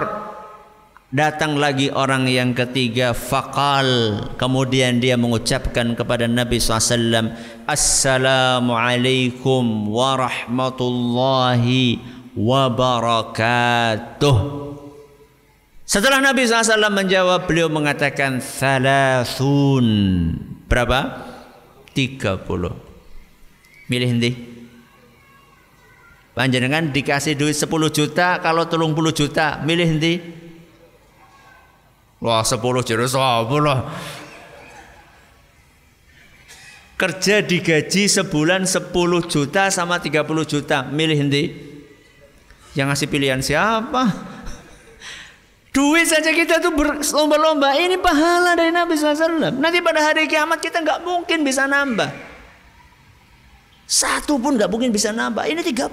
Datang 1.16 1.56
lagi 1.56 1.88
orang 1.88 2.28
yang 2.28 2.52
ketiga 2.52 3.16
fakal 3.16 4.20
Kemudian 4.36 5.00
dia 5.00 5.16
mengucapkan 5.16 5.96
kepada 5.96 6.28
Nabi 6.28 6.60
SAW 6.60 7.32
Assalamualaikum 7.64 9.96
warahmatullahi 9.96 12.04
wabarakatuh. 12.36 14.36
Setelah 15.88 16.20
Nabi 16.20 16.44
SAW 16.44 16.84
menjawab 16.92 17.48
Beliau 17.48 17.72
mengatakan 17.72 18.44
Thalathun 18.44 19.88
Berapa? 20.68 21.32
30 21.96 22.44
Milih 23.88 24.08
nanti 24.12 24.36
Panjenengan 26.36 26.92
dikasih 26.92 27.40
duit 27.40 27.56
10 27.56 27.72
juta 27.88 28.36
Kalau 28.44 28.68
tolong 28.68 28.92
10 28.92 29.16
juta 29.16 29.64
Milih 29.64 29.96
nanti 29.96 30.44
Wah 32.16 32.40
sepuluh 32.40 32.80
jurus 32.80 33.12
lah. 33.12 33.44
Kerja 36.96 37.44
digaji 37.44 38.08
sebulan 38.08 38.64
10 38.64 38.88
juta 39.28 39.68
sama 39.68 40.00
30 40.00 40.24
juta. 40.48 40.80
Milih 40.88 41.28
nanti. 41.28 41.52
Yang 42.72 42.86
ngasih 42.88 43.08
pilihan 43.12 43.40
siapa? 43.44 44.16
Duit 45.76 46.08
saja 46.08 46.32
kita 46.32 46.56
tuh 46.56 46.72
berlomba-lomba. 46.72 47.76
Ini 47.76 48.00
pahala 48.00 48.56
dari 48.56 48.72
Nabi 48.72 48.96
SAW. 48.96 49.52
Nanti 49.60 49.84
pada 49.84 50.00
hari 50.08 50.24
kiamat 50.24 50.56
kita 50.56 50.80
nggak 50.80 51.04
mungkin 51.04 51.44
bisa 51.44 51.68
nambah. 51.68 52.08
Satu 53.84 54.40
pun 54.40 54.56
nggak 54.56 54.72
mungkin 54.72 54.88
bisa 54.88 55.12
nambah. 55.12 55.44
Ini 55.44 55.60
30. 55.60 55.92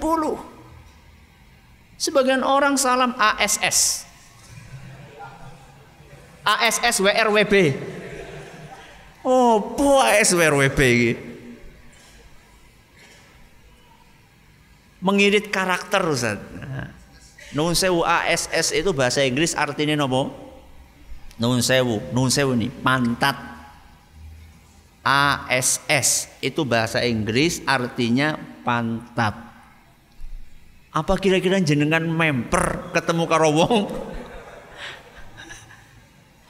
Sebagian 1.99 2.47
orang 2.47 2.79
salam 2.79 3.11
ASS. 3.19 4.07
ASS 6.43 6.99
WRWB. 6.99 7.53
Oh, 9.23 9.75
po 9.79 10.03
ASS 10.03 10.35
WRWB 10.35 10.79
iki. 10.83 11.13
Mengirit 15.03 15.51
karakter 15.51 16.03
Ustaz. 16.07 16.39
Nun 17.53 17.75
sewu 17.75 18.01
ASS 18.03 18.71
itu 18.71 18.91
bahasa 18.95 19.21
Inggris 19.23 19.53
artinya 19.53 19.93
nopo? 19.99 20.31
Nun 21.37 21.59
sewu, 21.59 21.99
nun 22.15 22.31
sewu 22.31 22.55
nih, 22.55 22.71
pantat. 22.81 23.35
ASS 25.03 26.39
itu 26.39 26.63
bahasa 26.63 27.03
Inggris 27.03 27.59
artinya 27.67 28.39
pantat. 28.63 29.35
Apa 30.93 31.19
kira-kira 31.19 31.59
jenengan 31.59 32.05
memper 32.07 32.93
ketemu 32.95 33.23
karo 33.27 33.49
wong? 33.51 33.75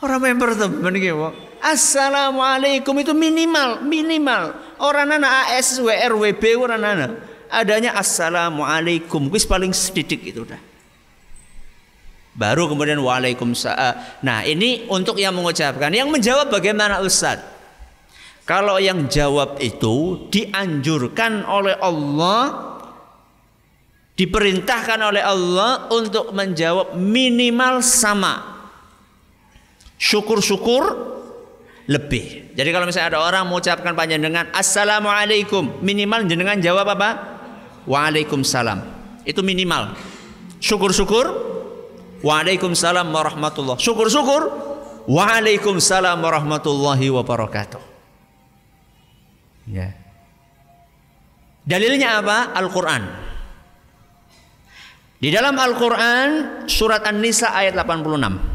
Orang 0.04 0.20
member 0.20 0.52
temen 0.52 1.00
iki, 1.00 1.16
Assalamualaikum 1.64 2.92
itu 3.00 3.16
minimal, 3.16 3.80
minimal. 3.88 4.52
Orang 4.84 5.16
nana 5.16 5.48
AS, 5.48 5.80
WR, 5.80 6.12
WB 6.12 6.44
orang 6.60 6.84
nana. 6.84 7.08
Adanya 7.48 7.96
Assalamualaikum, 7.96 9.32
wis 9.32 9.48
paling 9.48 9.72
sedikit 9.72 10.20
itu 10.20 10.44
dah. 10.44 10.60
Baru 12.36 12.68
kemudian 12.68 13.00
Waalaikumsalam. 13.00 14.26
Nah 14.28 14.44
ini 14.44 14.92
untuk 14.92 15.16
yang 15.16 15.32
mengucapkan. 15.32 15.88
Yang 15.96 16.12
menjawab 16.12 16.52
bagaimana 16.52 17.00
Ustaz? 17.00 17.40
Kalau 18.44 18.76
yang 18.84 19.08
jawab 19.08 19.56
itu 19.64 20.28
dianjurkan 20.28 21.48
oleh 21.48 21.80
Allah 21.80 22.76
diperintahkan 24.20 25.00
oleh 25.00 25.24
Allah 25.24 25.88
untuk 25.96 26.36
menjawab 26.36 27.00
minimal 27.00 27.80
sama 27.80 28.53
syukur-syukur 30.04 30.84
lebih. 31.88 32.52
Jadi 32.56 32.70
kalau 32.76 32.86
misalnya 32.88 33.16
ada 33.16 33.20
orang 33.24 33.48
mengucapkan 33.48 33.96
panjang 33.96 34.20
dengan 34.20 34.52
assalamualaikum, 34.52 35.80
minimal 35.80 36.28
jenengan 36.28 36.60
jawab 36.60 36.92
apa? 36.92 37.10
Waalaikumsalam. 37.88 38.80
Itu 39.24 39.40
minimal. 39.40 39.96
Syukur-syukur 40.60 41.56
Waalaikumsalam 42.24 43.12
warahmatullah. 43.12 43.76
Syukur-syukur 43.80 44.48
Waalaikumsalam 45.08 46.20
warahmatullahi 46.24 47.12
wabarakatuh. 47.12 47.84
Ya. 49.68 49.92
Dalilnya 51.68 52.24
apa? 52.24 52.56
Al-Qur'an. 52.56 53.04
Di 55.20 55.32
dalam 55.32 55.56
Al-Qur'an 55.56 56.64
surat 56.68 57.04
An-Nisa 57.04 57.52
ayat 57.52 57.76
86. 57.76 58.53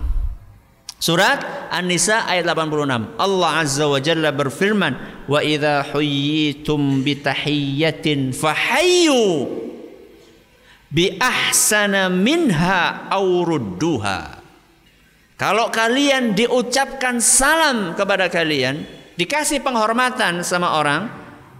Surat 0.98 1.70
An-Nisa 1.70 2.26
ayat 2.26 2.42
86. 2.42 3.14
Allah 3.22 3.50
Azza 3.62 3.86
wa 3.86 4.02
Jalla 4.02 4.34
berfirman, 4.34 5.24
"Wa 5.30 5.38
idza 5.46 5.86
huyyitum 5.94 7.06
bi 7.06 7.14
tahiyyatin 7.22 8.34
fahayyu 8.34 9.46
bi 10.90 11.14
ahsana 11.22 12.10
minha 12.10 13.06
aw 13.14 13.24
rudduha." 13.46 14.42
Kalau 15.38 15.70
kalian 15.70 16.34
diucapkan 16.34 17.22
salam 17.22 17.94
kepada 17.94 18.26
kalian, 18.26 18.82
dikasih 19.14 19.62
penghormatan 19.62 20.42
sama 20.42 20.82
orang, 20.82 21.06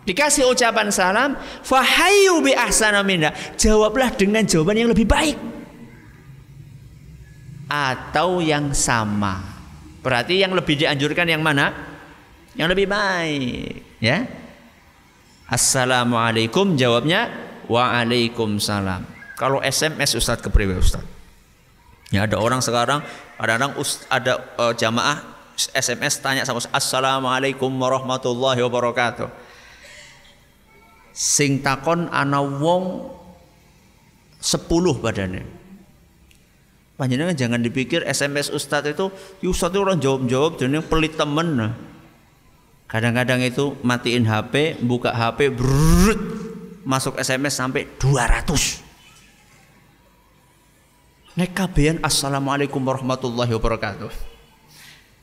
dikasih 0.03 0.51
ucapan 0.51 0.91
salam, 0.91 1.39
fahayyu 1.62 2.43
bi 2.43 2.59
ahsana 2.59 3.07
minha. 3.07 3.30
Jawablah 3.55 4.18
dengan 4.18 4.43
jawaban 4.43 4.82
yang 4.82 4.91
lebih 4.91 5.07
baik 5.07 5.57
atau 7.68 8.40
yang 8.40 8.72
sama. 8.72 9.44
Berarti 10.00 10.40
yang 10.40 10.56
lebih 10.56 10.80
dianjurkan 10.80 11.28
yang 11.28 11.44
mana? 11.44 11.70
Yang 12.56 12.68
lebih 12.74 12.86
baik, 12.90 14.00
ya. 14.02 14.26
Assalamualaikum 15.46 16.74
jawabnya 16.74 17.28
Waalaikumsalam. 17.70 19.04
Kalau 19.38 19.62
SMS 19.62 20.16
Ustadz 20.18 20.42
kepriwe 20.42 20.74
Ustadz? 20.80 21.06
Ya 22.08 22.24
ada 22.24 22.40
orang 22.40 22.64
sekarang 22.64 23.04
kadang-kadang 23.36 23.72
ada 24.08 24.32
uh, 24.56 24.72
jamaah 24.72 25.20
SMS 25.56 26.24
tanya 26.24 26.48
sama 26.48 26.64
Assalamualaikum 26.72 27.68
warahmatullahi 27.68 28.64
wabarakatuh. 28.64 29.28
Sing 31.12 31.60
takon 31.60 32.08
ana 32.08 32.40
wong 32.40 33.12
10 34.40 34.68
badannya. 35.02 35.57
Panjenengan 36.99 37.38
jangan 37.38 37.62
dipikir 37.62 38.03
SMS 38.03 38.51
Ustadz 38.51 38.90
itu, 38.90 39.07
Ustadz 39.46 39.70
itu 39.70 39.80
orang 39.86 40.03
jawab-jawab, 40.03 40.59
jadi 40.59 40.82
pelit 40.82 41.14
temen. 41.14 41.70
Kadang-kadang 42.90 43.38
itu 43.38 43.78
matiin 43.86 44.26
HP, 44.26 44.82
buka 44.82 45.14
HP, 45.14 45.55
brrrr, 45.55 46.18
masuk 46.82 47.14
SMS 47.22 47.55
sampai 47.55 47.86
200. 48.03 48.82
Nek 51.38 51.55
kabehan 51.55 52.03
Assalamualaikum 52.03 52.82
warahmatullahi 52.82 53.55
wabarakatuh. 53.55 54.11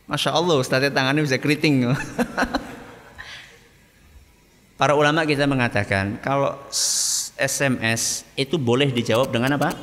Masya 0.07 0.31
Allah 0.31 0.55
Ustadznya 0.55 0.95
tangannya 0.95 1.27
bisa 1.27 1.35
keriting. 1.35 1.91
Para 4.79 4.95
ulama 4.95 5.27
kita 5.27 5.43
mengatakan 5.43 6.23
kalau 6.23 6.55
SMS 7.35 8.23
itu 8.39 8.55
boleh 8.55 8.95
dijawab 8.95 9.27
dengan 9.27 9.59
apa? 9.59 9.75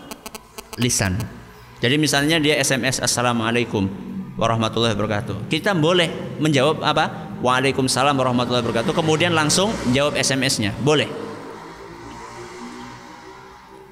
Lisan. 0.80 1.41
Jadi 1.82 1.98
misalnya 1.98 2.38
dia 2.38 2.62
SMS 2.62 3.02
Assalamualaikum 3.02 3.90
warahmatullahi 4.38 4.94
wabarakatuh. 4.94 5.50
Kita 5.50 5.74
boleh 5.74 6.38
menjawab 6.38 6.78
apa? 6.78 7.34
Waalaikumsalam 7.42 8.14
warahmatullahi 8.14 8.62
wabarakatuh. 8.62 8.94
Kemudian 8.94 9.34
langsung 9.34 9.74
jawab 9.90 10.14
SMS-nya. 10.14 10.78
Boleh. 10.78 11.10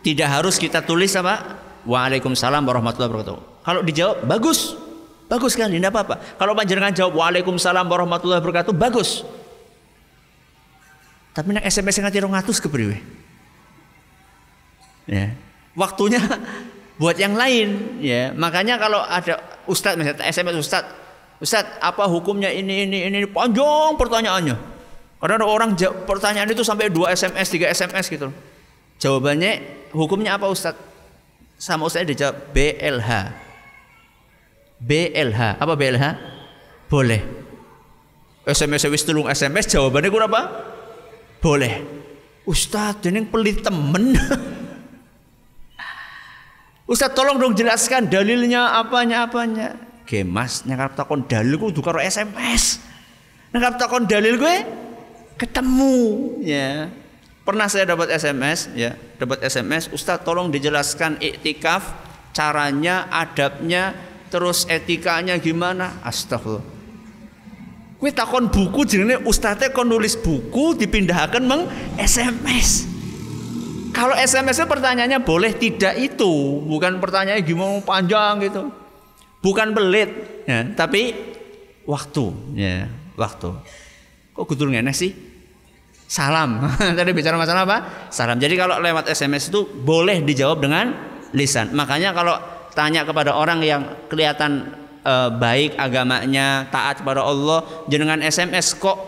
Tidak 0.06 0.28
harus 0.30 0.54
kita 0.54 0.86
tulis 0.86 1.10
apa? 1.18 1.58
Waalaikumsalam 1.82 2.62
warahmatullahi 2.62 3.10
wabarakatuh. 3.10 3.66
Kalau 3.66 3.82
dijawab 3.82 4.22
bagus. 4.22 4.78
Bagus 5.26 5.58
kan? 5.58 5.66
Tidak 5.66 5.90
apa-apa. 5.90 6.38
Kalau 6.38 6.54
panjenengan 6.54 6.94
jawab 6.94 7.18
Waalaikumsalam 7.18 7.90
warahmatullahi 7.90 8.38
wabarakatuh 8.38 8.70
bagus. 8.70 9.26
Tapi 11.34 11.58
nak 11.58 11.66
SMS 11.66 11.98
nganti 11.98 12.22
200 12.22 12.54
kepriwe? 12.54 13.02
Ya. 15.10 15.34
Waktunya 15.74 16.22
buat 17.00 17.16
yang 17.16 17.32
lain 17.32 17.98
ya. 18.04 18.36
Makanya 18.36 18.76
kalau 18.76 19.00
ada 19.00 19.40
ustadz 19.64 19.96
misalnya 19.96 20.28
SMS 20.28 20.60
ustadz 20.60 20.92
ustadz 21.40 21.80
apa 21.80 22.04
hukumnya 22.04 22.52
ini 22.52 22.84
ini 22.84 23.08
ini? 23.08 23.24
Panjang 23.24 23.96
pertanyaannya. 23.96 24.56
Karena 25.20 25.34
ada 25.40 25.48
orang 25.48 25.72
pertanyaan 26.04 26.52
itu 26.52 26.60
sampai 26.60 26.92
dua 26.92 27.16
SMS 27.16 27.48
tiga 27.48 27.72
SMS 27.72 28.12
gitu 28.12 28.28
jawabannya 29.00 29.64
hukumnya 29.96 30.36
apa 30.36 30.46
ustadz? 30.52 30.92
Sama 31.56 31.88
ustadz 31.88 32.08
dijawab 32.08 32.36
BLH 32.52 33.10
BLH 34.80 35.40
apa 35.60 35.72
BLH 35.76 36.06
boleh. 36.88 37.20
SMS 38.48 38.88
wis 38.88 39.04
tulung 39.04 39.28
SMS 39.28 39.68
jawabannya 39.68 40.08
gue 40.08 40.22
apa? 40.24 40.42
Boleh. 41.38 41.74
Ustadz 42.48 43.06
ini 43.06 43.22
pelit 43.28 43.60
temen 43.62 44.16
Ustaz 46.90 47.14
tolong 47.14 47.38
dong 47.38 47.54
jelaskan 47.54 48.10
dalilnya 48.10 48.82
apanya 48.82 49.30
apanya. 49.30 49.78
Oke 50.02 50.26
mas, 50.26 50.66
nyangkap 50.66 50.98
takon 50.98 51.22
dalil 51.22 51.54
gue 51.54 51.70
tuh 51.70 51.86
karo 51.86 52.02
SMS. 52.02 52.82
Nyangkap 53.54 53.78
takon 53.78 54.10
dalil 54.10 54.34
gue 54.34 54.54
ketemu 55.38 55.94
ya. 56.42 56.90
Pernah 57.46 57.70
saya 57.70 57.94
dapat 57.94 58.10
SMS 58.10 58.74
ya, 58.74 58.98
dapat 59.22 59.38
SMS, 59.46 59.86
Ustaz 59.94 60.26
tolong 60.26 60.50
dijelaskan 60.50 61.22
iktikaf, 61.22 61.94
caranya, 62.34 63.06
adabnya, 63.06 63.94
terus 64.26 64.66
etikanya 64.66 65.38
gimana? 65.38 66.02
Astagfirullah. 66.02 66.82
Kue 68.02 68.10
takon 68.10 68.50
buku 68.50 68.82
jenenge 68.82 69.22
ustaznya 69.28 69.70
kon 69.70 69.86
nulis 69.86 70.18
buku 70.18 70.74
dipindahkan 70.74 71.44
meng 71.46 71.70
SMS. 72.00 72.89
Kalau 73.90 74.14
SMS 74.14 74.62
pertanyaannya 74.64 75.20
boleh 75.22 75.52
tidak 75.56 75.98
itu, 75.98 76.62
bukan 76.66 77.02
pertanyaannya 77.02 77.44
gimana 77.44 77.82
panjang 77.82 78.38
gitu. 78.44 78.62
Bukan 79.40 79.72
belit, 79.72 80.44
ya, 80.44 80.68
tapi 80.76 81.16
waktu, 81.88 82.24
ya, 82.54 82.86
waktu. 83.16 83.50
Kok 84.36 84.44
gutul 84.44 84.70
ngenes 84.72 85.00
sih? 85.00 85.12
Salam. 86.10 86.60
Tadi 86.98 87.10
bicara 87.14 87.38
masalah 87.38 87.62
apa? 87.62 87.78
Salam. 88.10 88.36
Jadi 88.36 88.58
kalau 88.58 88.82
lewat 88.82 89.06
SMS 89.08 89.48
itu 89.48 89.62
boleh 89.64 90.20
dijawab 90.26 90.58
dengan 90.58 90.90
lisan. 91.30 91.70
Makanya 91.70 92.10
kalau 92.10 92.34
tanya 92.74 93.06
kepada 93.06 93.34
orang 93.38 93.62
yang 93.62 93.82
kelihatan 94.10 94.74
e, 95.06 95.14
baik 95.38 95.78
agamanya, 95.78 96.66
taat 96.74 97.02
kepada 97.02 97.22
Allah, 97.22 97.86
jenengan 97.86 98.18
SMS 98.20 98.74
kok 98.74 98.98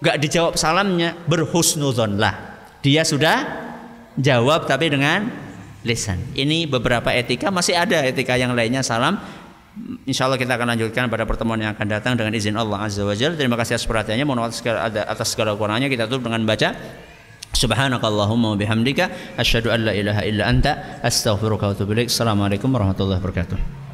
gak 0.00 0.16
dijawab 0.16 0.56
salamnya, 0.56 1.12
berhusnuzon 1.28 2.16
lah. 2.16 2.64
Dia 2.80 3.04
sudah 3.04 3.36
jawab 4.20 4.64
tapi 4.68 4.92
dengan 4.92 5.28
lisan. 5.86 6.18
Ini 6.34 6.66
beberapa 6.66 7.12
etika 7.14 7.48
masih 7.54 7.78
ada 7.78 8.02
etika 8.02 8.34
yang 8.34 8.52
lainnya 8.52 8.82
salam. 8.82 9.20
Insya 10.08 10.24
Allah 10.24 10.40
kita 10.40 10.56
akan 10.56 10.72
lanjutkan 10.72 11.06
pada 11.12 11.28
pertemuan 11.28 11.60
yang 11.60 11.76
akan 11.76 11.86
datang 11.86 12.16
dengan 12.16 12.32
izin 12.32 12.56
Allah 12.56 12.80
Azza 12.88 13.04
wa 13.04 13.12
Jalla. 13.12 13.36
Terima 13.36 13.60
kasih 13.60 13.76
atas 13.76 13.84
perhatiannya. 13.84 14.24
Mohon 14.24 14.48
maaf 14.48 14.64
atas 15.04 15.28
segala 15.36 15.52
kurangnya. 15.52 15.92
Kita 15.92 16.08
tutup 16.08 16.32
dengan 16.32 16.42
baca 16.48 16.72
Subhanakallahumma 17.56 18.52
bihamdika 18.60 19.36
asyhadu 19.40 19.72
an 19.72 19.88
la 19.88 19.92
ilaha 19.96 20.20
illa 20.28 20.44
anta 20.44 21.00
astaghfiruka 21.00 21.68
wa 21.68 21.72
atubu 21.72 21.96
ilaik. 21.96 22.12
Assalamualaikum 22.12 22.68
warahmatullahi 22.68 23.16
wabarakatuh. 23.16 23.85